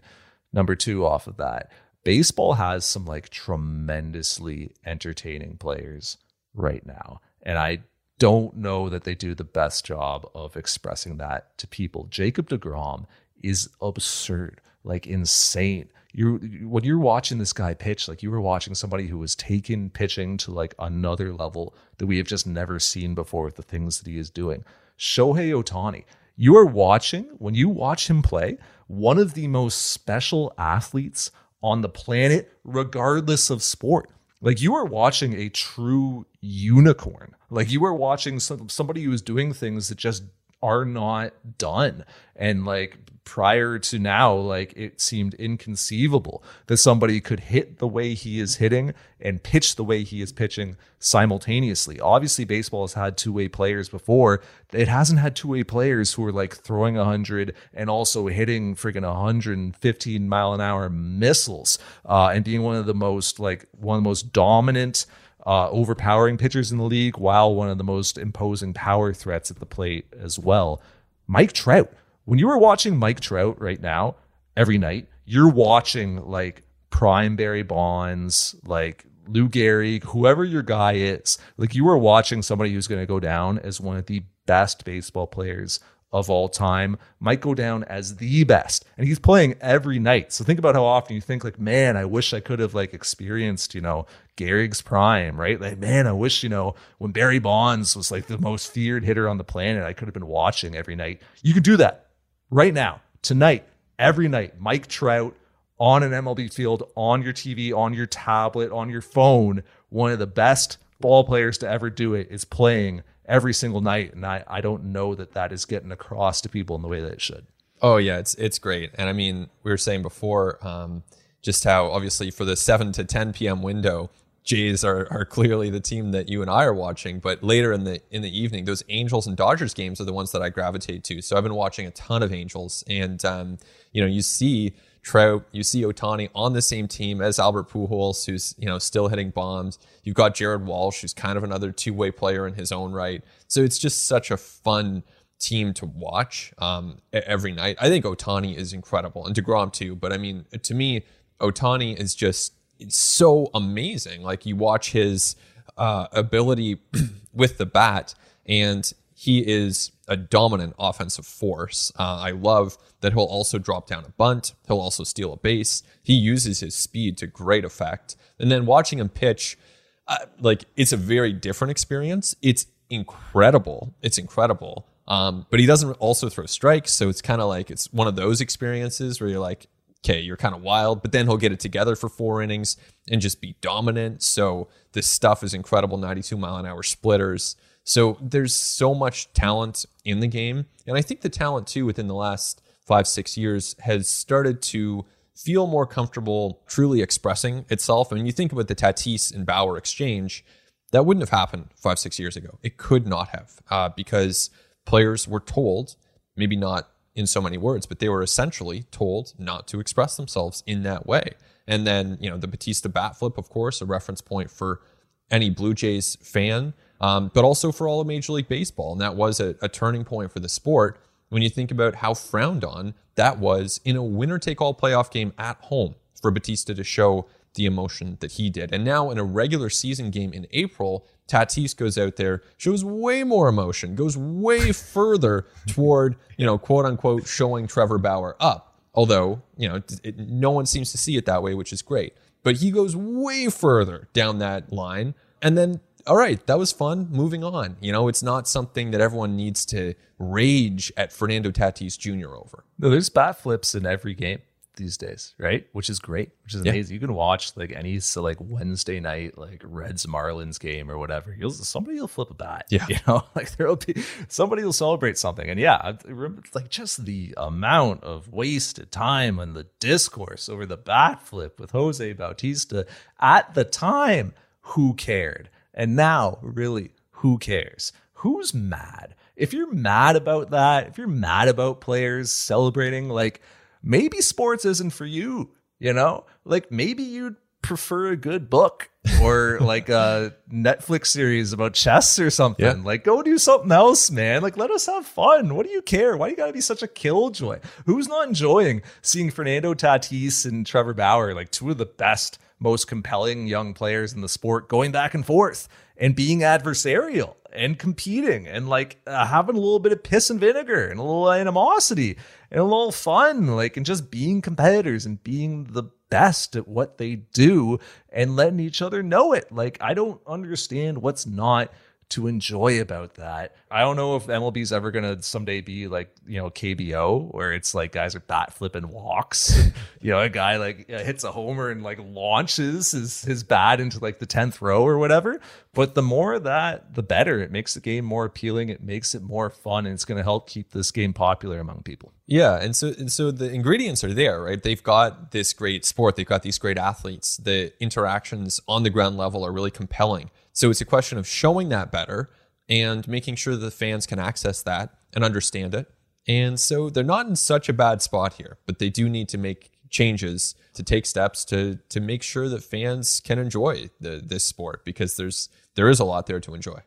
[0.52, 1.72] Number two, off of that,
[2.04, 6.16] baseball has some like tremendously entertaining players
[6.54, 7.20] right now.
[7.42, 7.80] And I
[8.18, 12.06] don't know that they do the best job of expressing that to people.
[12.10, 13.06] Jacob DeGrom
[13.42, 14.60] is absurd.
[14.84, 15.88] like insane.
[16.12, 19.90] You when you're watching this guy pitch, like you were watching somebody who was taking
[19.90, 23.98] pitching to like another level that we have just never seen before with the things
[23.98, 24.64] that he is doing.
[24.98, 26.04] Shohei Ohtani,
[26.36, 31.30] you are watching when you watch him play one of the most special athletes
[31.62, 34.10] on the planet, regardless of sport.
[34.40, 37.34] Like you are watching a true unicorn.
[37.50, 40.22] Like you are watching some, somebody who is doing things that just
[40.62, 42.04] are not done.
[42.36, 42.98] And like
[43.28, 48.56] prior to now, like it seemed inconceivable that somebody could hit the way he is
[48.56, 52.00] hitting and pitch the way he is pitching simultaneously.
[52.00, 54.40] Obviously, baseball has had two way players before.
[54.72, 59.06] It hasn't had two way players who are like throwing 100 and also hitting freaking
[59.06, 64.04] 115 mile an hour missiles uh, and being one of the most, like, one of
[64.04, 65.04] the most dominant
[65.48, 69.58] uh, overpowering pitchers in the league while one of the most imposing power threats at
[69.58, 70.82] the plate as well.
[71.26, 71.90] Mike Trout.
[72.26, 74.16] When you are watching Mike Trout right now,
[74.58, 81.38] every night, you're watching like prime Barry Bonds, like Lou Gehrig, whoever your guy is.
[81.56, 84.84] Like you are watching somebody who's going to go down as one of the best
[84.84, 85.80] baseball players
[86.10, 88.84] of all time might go down as the best.
[88.96, 90.32] And he's playing every night.
[90.32, 92.94] So think about how often you think like man i wish i could have like
[92.94, 94.06] experienced you know
[94.36, 95.60] Gehrig's prime right?
[95.60, 99.28] Like man i wish you know when barry bonds was like the most feared hitter
[99.28, 101.20] on the planet i could have been watching every night.
[101.42, 102.06] You can do that
[102.50, 103.66] right now tonight
[103.98, 104.60] every night.
[104.60, 105.34] Mike trout
[105.78, 110.18] on an mlb field on your tv on your tablet on your phone one of
[110.18, 114.14] the best ball players to ever do it is playing every single night.
[114.14, 117.00] And I, I don't know that that is getting across to people in the way
[117.00, 117.46] that it should.
[117.80, 118.90] Oh yeah, it's it's great.
[118.98, 121.04] And I mean, we were saying before um,
[121.42, 123.62] just how obviously for the seven to ten p.m.
[123.62, 124.10] window,
[124.42, 127.20] Jays are, are clearly the team that you and I are watching.
[127.20, 130.32] But later in the in the evening, those Angels and Dodgers games are the ones
[130.32, 131.22] that I gravitate to.
[131.22, 133.58] So I've been watching a ton of Angels, and um,
[133.92, 138.26] you know, you see Trout, you see Ohtani on the same team as Albert Pujols,
[138.26, 139.78] who's you know still hitting bombs.
[140.02, 143.22] You've got Jared Walsh, who's kind of another two way player in his own right.
[143.46, 145.02] So it's just such a fun
[145.38, 147.76] team to watch um, every night.
[147.80, 149.94] I think Ohtani is incredible, and Degrom too.
[149.94, 151.04] But I mean, to me,
[151.40, 152.52] Ohtani is just
[152.88, 154.22] so amazing.
[154.22, 155.36] Like you watch his
[155.76, 156.78] uh, ability
[157.32, 158.14] with the bat,
[158.46, 161.92] and he is a dominant offensive force.
[161.98, 164.54] Uh, I love that he'll also drop down a bunt.
[164.66, 165.82] He'll also steal a base.
[166.02, 168.16] He uses his speed to great effect.
[168.38, 169.58] And then watching him pitch,
[170.06, 172.34] uh, like it's a very different experience.
[172.42, 173.94] It's incredible.
[174.02, 174.88] It's incredible.
[175.06, 178.16] Um, but he doesn't also throw strikes, so it's kind of like it's one of
[178.16, 179.66] those experiences where you're like,
[180.04, 182.76] okay, you're kind of wild, but then he'll get it together for four innings
[183.10, 184.22] and just be dominant.
[184.22, 187.56] So this stuff is incredible 92 mile an hour splitters.
[187.88, 190.66] So there's so much talent in the game.
[190.86, 195.06] And I think the talent, too, within the last five, six years has started to
[195.34, 198.12] feel more comfortable truly expressing itself.
[198.12, 200.44] I mean, you think about the Tatis and Bauer exchange,
[200.92, 202.58] that wouldn't have happened five, six years ago.
[202.62, 204.50] It could not have uh, because
[204.84, 205.96] players were told,
[206.36, 210.62] maybe not in so many words, but they were essentially told not to express themselves
[210.66, 211.32] in that way.
[211.66, 214.82] And then, you know, the Bautista bat flip, of course, a reference point for
[215.30, 218.92] any Blue Jays fan um, but also for all of Major League Baseball.
[218.92, 222.14] And that was a, a turning point for the sport when you think about how
[222.14, 226.74] frowned on that was in a winner take all playoff game at home for Bautista
[226.74, 228.72] to show the emotion that he did.
[228.72, 233.24] And now in a regular season game in April, Tatis goes out there, shows way
[233.24, 238.80] more emotion, goes way further toward, you know, quote unquote, showing Trevor Bauer up.
[238.94, 242.14] Although, you know, it, no one seems to see it that way, which is great.
[242.42, 245.14] But he goes way further down that line.
[245.42, 247.08] And then all right, that was fun.
[247.10, 247.76] Moving on.
[247.80, 252.34] You know, it's not something that everyone needs to rage at Fernando Tatis Jr.
[252.34, 252.64] over.
[252.78, 254.40] No, there's bat flips in every game
[254.78, 255.66] these days, right?
[255.72, 256.94] Which is great, which is amazing.
[256.94, 256.94] Yeah.
[256.94, 261.36] You can watch like any so like Wednesday night like Reds Marlins game or whatever.
[261.38, 262.66] You'll somebody will flip a bat.
[262.70, 265.48] Yeah, you know, like there'll be somebody will celebrate something.
[265.48, 270.78] And yeah, remember like just the amount of wasted time and the discourse over the
[270.78, 272.86] bat flip with Jose Bautista
[273.20, 274.32] at the time.
[274.72, 275.48] Who cared?
[275.78, 277.92] And now, really, who cares?
[278.14, 279.14] Who's mad?
[279.36, 283.40] If you're mad about that, if you're mad about players celebrating, like
[283.80, 286.26] maybe sports isn't for you, you know?
[286.44, 288.90] Like maybe you'd prefer a good book
[289.22, 292.64] or like a Netflix series about chess or something.
[292.64, 292.84] Yeah.
[292.84, 294.42] Like, go do something else, man.
[294.42, 295.54] Like, let us have fun.
[295.54, 296.16] What do you care?
[296.16, 297.60] Why do you got to be such a killjoy?
[297.86, 302.86] Who's not enjoying seeing Fernando Tatis and Trevor Bauer, like two of the best most
[302.86, 307.34] compelling young players in the sport going back and forth and being adversarial.
[307.52, 311.02] and competing and like uh, having a little bit of piss and vinegar and a
[311.02, 312.16] little animosity
[312.50, 316.98] and a little fun, like, and just being competitors and being the best at what
[316.98, 317.78] they do
[318.10, 319.50] and letting each other know it.
[319.52, 321.72] Like, I don't understand what's not
[322.10, 323.54] to enjoy about that.
[323.70, 327.32] I don't know if MLB is ever going to someday be like, you know, KBO
[327.34, 329.58] where it's like guys are bat flipping walks.
[330.00, 333.80] You know, a guy like uh, hits a homer and like launches his, his bat
[333.80, 335.40] into like the 10th row or whatever.
[335.74, 337.40] But the more that, the better.
[337.40, 338.68] It makes the game more appealing.
[338.68, 339.86] It makes it more fun.
[339.86, 342.12] And it's going to help keep this game popular among people.
[342.26, 342.60] Yeah.
[342.62, 344.62] And so, and so the ingredients are there, right?
[344.62, 346.14] They've got this great sport.
[346.14, 347.38] They've got these great athletes.
[347.38, 350.30] The interactions on the ground level are really compelling.
[350.58, 352.30] So it's a question of showing that better
[352.68, 355.88] and making sure that the fans can access that and understand it.
[356.26, 359.38] And so they're not in such a bad spot here, but they do need to
[359.38, 364.44] make changes to take steps to to make sure that fans can enjoy the, this
[364.44, 366.80] sport because there's there is a lot there to enjoy.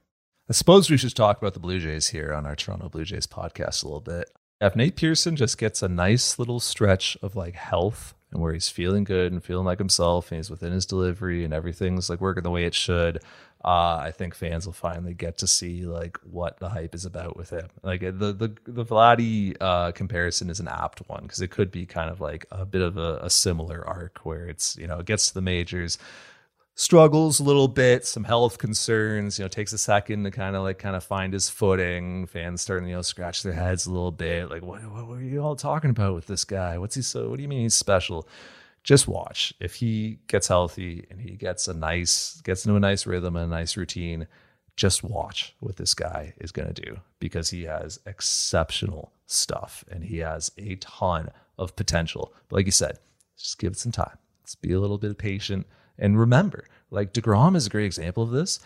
[0.50, 3.26] I suppose we should talk about the Blue Jays here on our Toronto Blue Jays
[3.26, 4.30] podcast a little bit.
[4.60, 8.70] If Nate Pearson just gets a nice little stretch of like health and where he's
[8.70, 12.44] feeling good and feeling like himself and he's within his delivery and everything's like working
[12.44, 13.20] the way it should,
[13.64, 17.38] uh, I think fans will finally get to see like what the hype is about
[17.38, 17.70] with him.
[17.84, 21.86] Like the the the Vladdy uh, comparison is an apt one because it could be
[21.86, 25.06] kind of like a bit of a, a similar arc where it's you know it
[25.06, 25.98] gets to the majors
[26.76, 30.64] struggles a little bit, some health concerns, you know, takes a second to kind of
[30.64, 32.26] like kind of find his footing.
[32.28, 34.50] Fans starting, you know, scratch their heads a little bit.
[34.50, 36.78] Like, what, what, are you all talking about with this guy?
[36.78, 38.28] What's he so, what do you mean he's special?
[38.84, 39.54] Just watch.
[39.60, 43.46] If he gets healthy and he gets a nice, gets into a nice rhythm and
[43.46, 44.28] a nice routine,
[44.76, 50.04] just watch what this guy is going to do because he has exceptional stuff and
[50.04, 52.34] he has a ton of potential.
[52.50, 52.98] But like you said,
[53.38, 54.18] just give it some time.
[54.42, 55.68] Let's be a little bit patient
[56.00, 58.60] and remember, like DeGrom is a great example of this.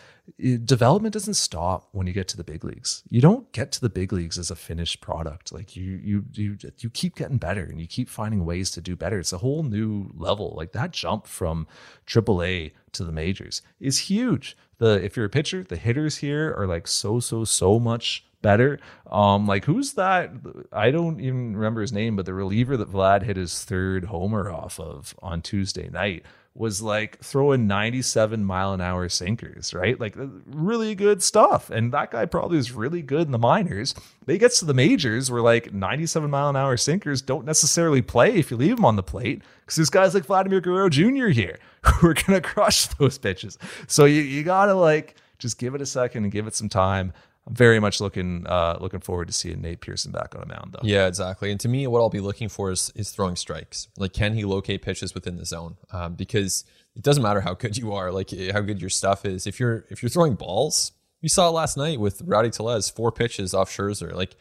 [0.64, 3.04] Development doesn't stop when you get to the big leagues.
[3.08, 5.52] You don't get to the big leagues as a finished product.
[5.52, 8.96] Like you you you you keep getting better and you keep finding ways to do
[8.96, 9.20] better.
[9.20, 10.54] It's a whole new level.
[10.56, 11.68] Like that jump from
[12.06, 14.56] AAA to the majors is huge.
[14.78, 18.80] The if you're a pitcher, the hitters here are like so so so much better.
[19.08, 20.32] Um, like who's that?
[20.72, 24.50] I don't even remember his name, but the reliever that Vlad hit his third homer
[24.50, 26.24] off of on Tuesday night
[26.56, 30.00] was like throwing 97 mile an hour sinkers, right?
[30.00, 31.68] Like really good stuff.
[31.68, 33.94] And that guy probably is really good in the minors.
[34.26, 38.36] He gets to the majors where like 97 mile an hour sinkers don't necessarily play
[38.36, 41.28] if you leave them on the plate because there's guys like Vladimir Guerrero Jr.
[41.28, 43.58] here who are going to crush those pitches.
[43.86, 46.70] So you, you got to like just give it a second and give it some
[46.70, 47.12] time.
[47.48, 50.80] Very much looking uh, looking forward to seeing Nate Pearson back on a mound, though.
[50.82, 51.52] Yeah, exactly.
[51.52, 53.86] And to me, what I'll be looking for is, is throwing strikes.
[53.96, 55.76] Like, can he locate pitches within the zone?
[55.92, 56.64] Um, because
[56.96, 59.46] it doesn't matter how good you are, like how good your stuff is.
[59.46, 60.90] If you're if you're throwing balls,
[61.20, 64.12] you saw last night with Rowdy Tellez, four pitches off Scherzer.
[64.12, 64.34] Like,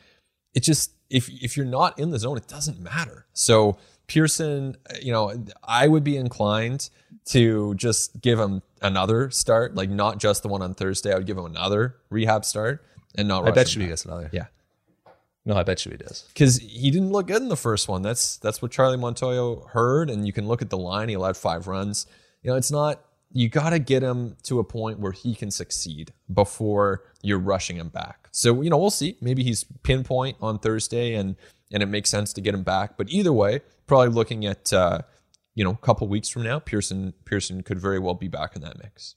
[0.56, 3.28] it just if if you're not in the zone, it doesn't matter.
[3.34, 3.78] So
[4.08, 6.90] Pearson, you know, I would be inclined
[7.26, 11.12] to just give him another start, like not just the one on Thursday.
[11.12, 12.84] I would give him another rehab start
[13.18, 13.48] and not.
[13.48, 14.30] I bet you he gets another.
[14.32, 14.46] Yeah.
[15.46, 16.24] No, I bet you he does.
[16.30, 18.02] Because he didn't look good in the first one.
[18.02, 21.08] That's that's what Charlie Montoyo heard, and you can look at the line.
[21.08, 22.08] He allowed five runs.
[22.42, 23.02] You know, it's not.
[23.32, 27.76] You got to get him to a point where he can succeed before you're rushing
[27.76, 28.30] him back.
[28.32, 29.18] So you know, we'll see.
[29.22, 31.36] Maybe he's pinpoint on Thursday, and
[31.72, 32.98] and it makes sense to get him back.
[32.98, 35.02] But either way, probably looking at uh,
[35.54, 38.64] you know a couple weeks from now, Pearson Pearson could very well be back in
[38.64, 39.16] that mix.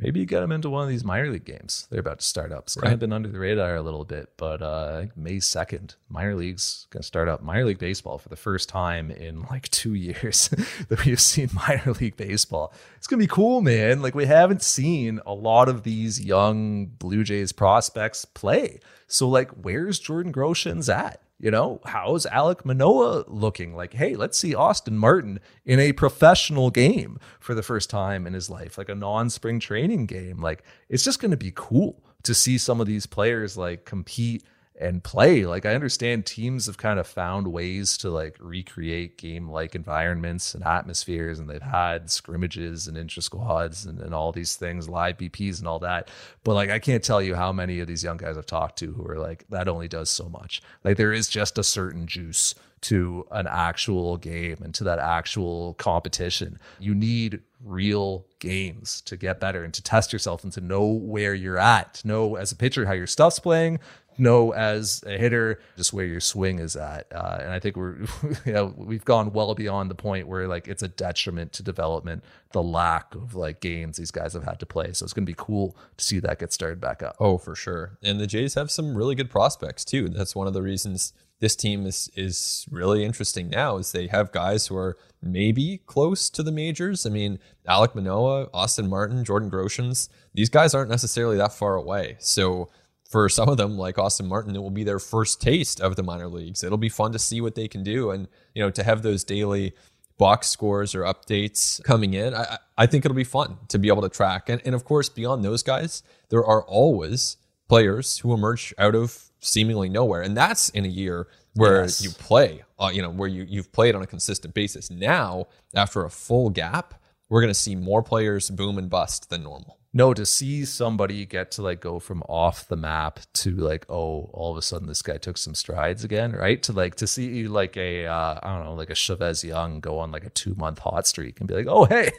[0.00, 1.88] Maybe you get them into one of these minor league games.
[1.90, 2.64] They're about to start up.
[2.64, 2.84] It's right.
[2.84, 6.86] kind of been under the radar a little bit, but uh, May 2nd, minor leagues
[6.90, 7.42] going to start up.
[7.42, 10.48] Minor league baseball for the first time in like two years
[10.88, 12.72] that we've seen minor league baseball.
[12.96, 14.00] It's going to be cool, man.
[14.00, 18.78] Like we haven't seen a lot of these young Blue Jays prospects play.
[19.08, 21.20] So like, where's Jordan Groshans at?
[21.40, 23.74] You know, how's Alec Manoah looking?
[23.76, 28.32] Like, hey, let's see Austin Martin in a professional game for the first time in
[28.32, 30.42] his life, like a non spring training game.
[30.42, 34.42] Like, it's just going to be cool to see some of these players like compete
[34.80, 35.44] and play.
[35.44, 40.54] Like I understand teams have kind of found ways to like recreate game like environments
[40.54, 45.18] and atmospheres, and they've had scrimmages and intra squads and, and all these things, live
[45.18, 46.08] BPs and all that.
[46.44, 48.92] But like I can't tell you how many of these young guys I've talked to
[48.92, 50.62] who are like, that only does so much.
[50.84, 55.74] Like there is just a certain juice to an actual game and to that actual
[55.74, 56.58] competition.
[56.78, 61.34] You need real games to get better and to test yourself and to know where
[61.34, 63.80] you're at, to know as a pitcher how your stuff's playing,
[64.18, 67.06] know as a hitter just where your swing is at.
[67.12, 67.98] Uh, and I think we're,
[68.46, 72.24] you know, we've gone well beyond the point where like it's a detriment to development,
[72.52, 74.92] the lack of like games these guys have had to play.
[74.92, 77.16] So it's going to be cool to see that get started back up.
[77.18, 77.98] Oh, for sure.
[78.02, 80.08] And the Jays have some really good prospects too.
[80.08, 84.32] That's one of the reasons this team is is really interesting now is they have
[84.32, 87.06] guys who are maybe close to the majors.
[87.06, 92.16] I mean, Alec Manoah, Austin Martin, Jordan Groshans, these guys aren't necessarily that far away.
[92.18, 92.70] So
[93.08, 96.02] for some of them, like Austin Martin, it will be their first taste of the
[96.02, 96.62] minor leagues.
[96.62, 99.24] It'll be fun to see what they can do, and you know, to have those
[99.24, 99.72] daily
[100.18, 102.34] box scores or updates coming in.
[102.34, 104.48] I, I think it'll be fun to be able to track.
[104.48, 107.36] And, and of course, beyond those guys, there are always
[107.68, 112.02] players who emerge out of seemingly nowhere, and that's in a year where yes.
[112.02, 114.90] you play, uh, you know, where you you've played on a consistent basis.
[114.90, 116.94] Now, after a full gap,
[117.30, 121.24] we're going to see more players boom and bust than normal no to see somebody
[121.24, 124.86] get to like go from off the map to like oh all of a sudden
[124.86, 126.62] this guy took some strides again right?
[126.64, 129.98] To like to see like a uh, I don't know like a Chavez Young go
[129.98, 132.10] on like a two month hot streak and be like oh hey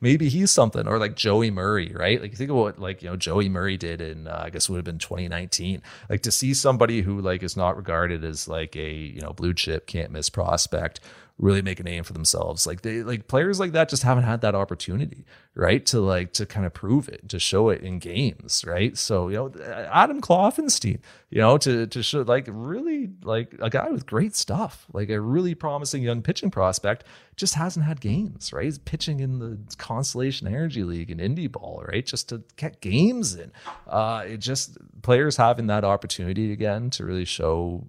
[0.00, 0.86] maybe he's something.
[0.88, 2.20] Or like Joey Murray right?
[2.20, 4.76] Like think of what like you know Joey Murray did in uh, I guess would
[4.76, 8.90] have been 2019 like to see somebody who like is not regarded as like a
[8.90, 11.00] you know blue chip can't miss prospect
[11.38, 12.66] really make a name for themselves.
[12.66, 15.24] Like they like players like that just haven't had that opportunity,
[15.54, 15.84] right?
[15.86, 18.96] To like to kind of prove it, to show it in games, right?
[18.98, 19.52] So you know,
[19.92, 20.98] Adam Kloffenstein,
[21.30, 25.20] you know, to to show like really like a guy with great stuff, like a
[25.20, 27.04] really promising young pitching prospect,
[27.36, 28.64] just hasn't had games, right?
[28.64, 32.04] He's pitching in the Constellation Energy League and Indie Ball, right?
[32.04, 33.52] Just to get games in.
[33.86, 37.86] Uh, it just players having that opportunity again to really show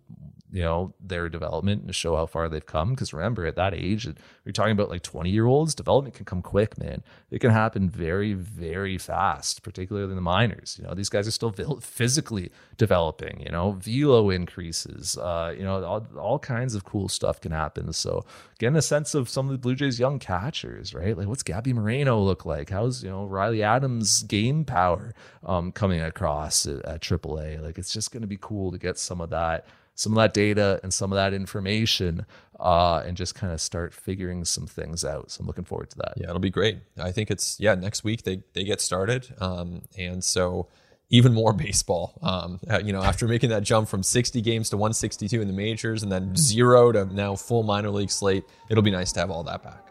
[0.52, 2.92] you know their development and show how far they've come.
[2.92, 6.42] Because remember at that age you're talking about like 20 year olds development can come
[6.42, 7.04] quick man.
[7.30, 10.78] It can happen very very fast particularly in the minors.
[10.80, 15.84] You know these guys are still physically developing you know velo increases uh, you know
[15.84, 17.94] all, all kinds of cool stuff can happen.
[17.94, 18.26] So
[18.60, 21.18] getting a sense of some of the blue jays young catchers right?
[21.18, 22.70] Like what's gabby moreno look like?
[22.70, 27.94] How's you know riley adams game power um, coming across at, at aaa like it's
[27.94, 29.66] just going to be cool to get some of that
[30.00, 32.26] some of that data and some of that information
[32.58, 35.30] uh, and just kind of start figuring some things out.
[35.30, 36.14] So I'm looking forward to that.
[36.16, 36.78] Yeah, it'll be great.
[36.98, 40.70] I think it's yeah next week they they get started, um, and so
[41.10, 42.18] even more baseball.
[42.22, 45.54] Um, uh, you know, after making that jump from 60 games to 162 in the
[45.54, 49.30] majors and then zero to now full minor league slate, it'll be nice to have
[49.30, 49.90] all that back.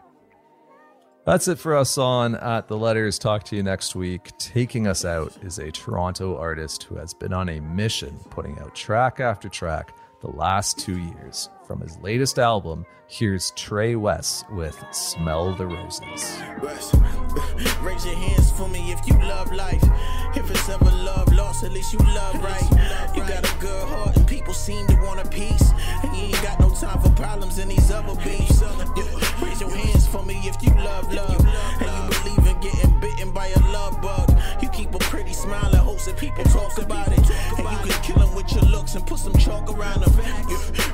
[1.23, 3.19] That's it for us on At the Letters.
[3.19, 4.35] Talk to you next week.
[4.39, 8.73] Taking us out is a Toronto artist who has been on a mission putting out
[8.73, 11.49] track after track the last two years.
[11.69, 16.01] From his latest album, here's Trey West with Smell the Roses.
[17.83, 19.83] Raise your hands for me if you love life.
[20.35, 23.15] If it's ever love lost, at least you love right.
[23.15, 25.71] You got a good heart and people seem to want a piece.
[26.01, 28.63] And you ain't got no time for problems in these other beefs.
[29.39, 31.39] Raise your hands for me if you love love.
[31.81, 34.35] And you believe in getting bitten by a love bug.
[34.59, 37.29] You keep a pretty smile and hopes that people talk about it.
[37.59, 40.13] And you can kill them with your looks and put some chalk around them.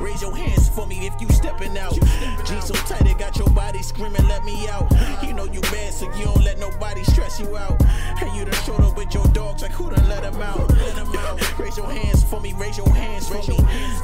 [0.01, 1.93] Raise your hands for me if you stepping out.
[2.45, 4.91] Jeans so tight, it got your body screaming, let me out.
[5.23, 7.81] You know you bad, so you don't let nobody stress you out.
[8.21, 10.71] And you done showed up with your dogs, like who done let them out?
[11.59, 13.57] Raise your hands for me, raise your hands for me.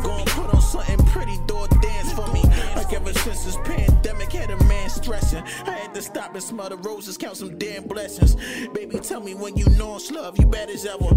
[0.04, 2.42] Go and put on something pretty, door dance for me.
[2.76, 5.44] Like ever since this pandemic had a man stressing.
[5.66, 8.36] I had to stop and smell the roses, count some damn blessings.
[8.74, 11.10] Baby, tell me when you know it's love, you bad as ever.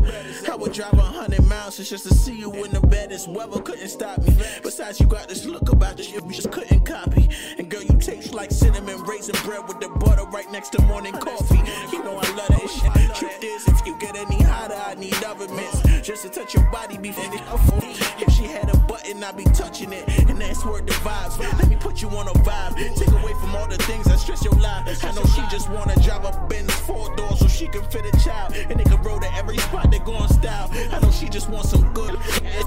[0.50, 3.88] I would drive a hundred miles just to see you in the baddest weather, couldn't
[3.88, 4.34] stop me.
[4.62, 7.28] Besides, you got this look about you, we just couldn't copy.
[7.58, 11.12] And girl, you taste like cinnamon raisin bread with the butter right next to morning
[11.14, 11.62] coffee.
[11.92, 13.16] You know I love that shit.
[13.16, 15.82] Truth is, if you get any hotter, I need other mints.
[16.02, 20.06] Just to touch your body before If she had a button, I'd be touching it.
[20.28, 21.38] And that's where the vibes.
[21.58, 22.76] Let me put you on a vibe.
[22.94, 25.04] Take away from all the things that stress your life.
[25.04, 28.16] I know she just wanna drive a Benz four door so she can fit a
[28.24, 28.54] child.
[28.54, 30.70] And they can roll to every spot they go style.
[30.92, 32.18] I know she just wants some good.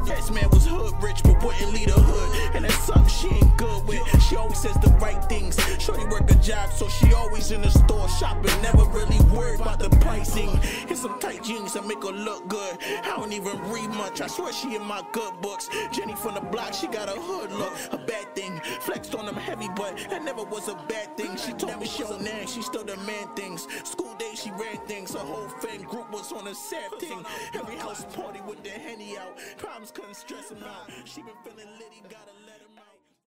[0.05, 2.56] This man was hood rich, but wouldn't lead a hood.
[2.57, 4.01] And that's something she ain't good with.
[4.23, 5.59] She always says the right things.
[5.79, 8.49] Shorty work a job, so she always in the store shopping.
[8.63, 10.59] Never really worried about the pricing.
[10.89, 12.77] And some tight jeans that make her look good.
[13.03, 14.21] I don't even read much.
[14.21, 15.69] I swear she in my good books.
[15.91, 17.73] Jenny from the block, she got a hood look.
[17.91, 18.59] A bad thing.
[18.81, 21.37] Flexed on them heavy, but that never was a bad thing.
[21.37, 23.67] She told me she on name, she still demand things.
[23.83, 25.13] School days, she ran things.
[25.13, 27.23] Her whole fan group was on a sad thing.
[27.53, 29.37] Every house party with the henny out.
[29.59, 30.89] Problems couldn't stress him out.
[31.05, 32.46] She been feeling litty, got a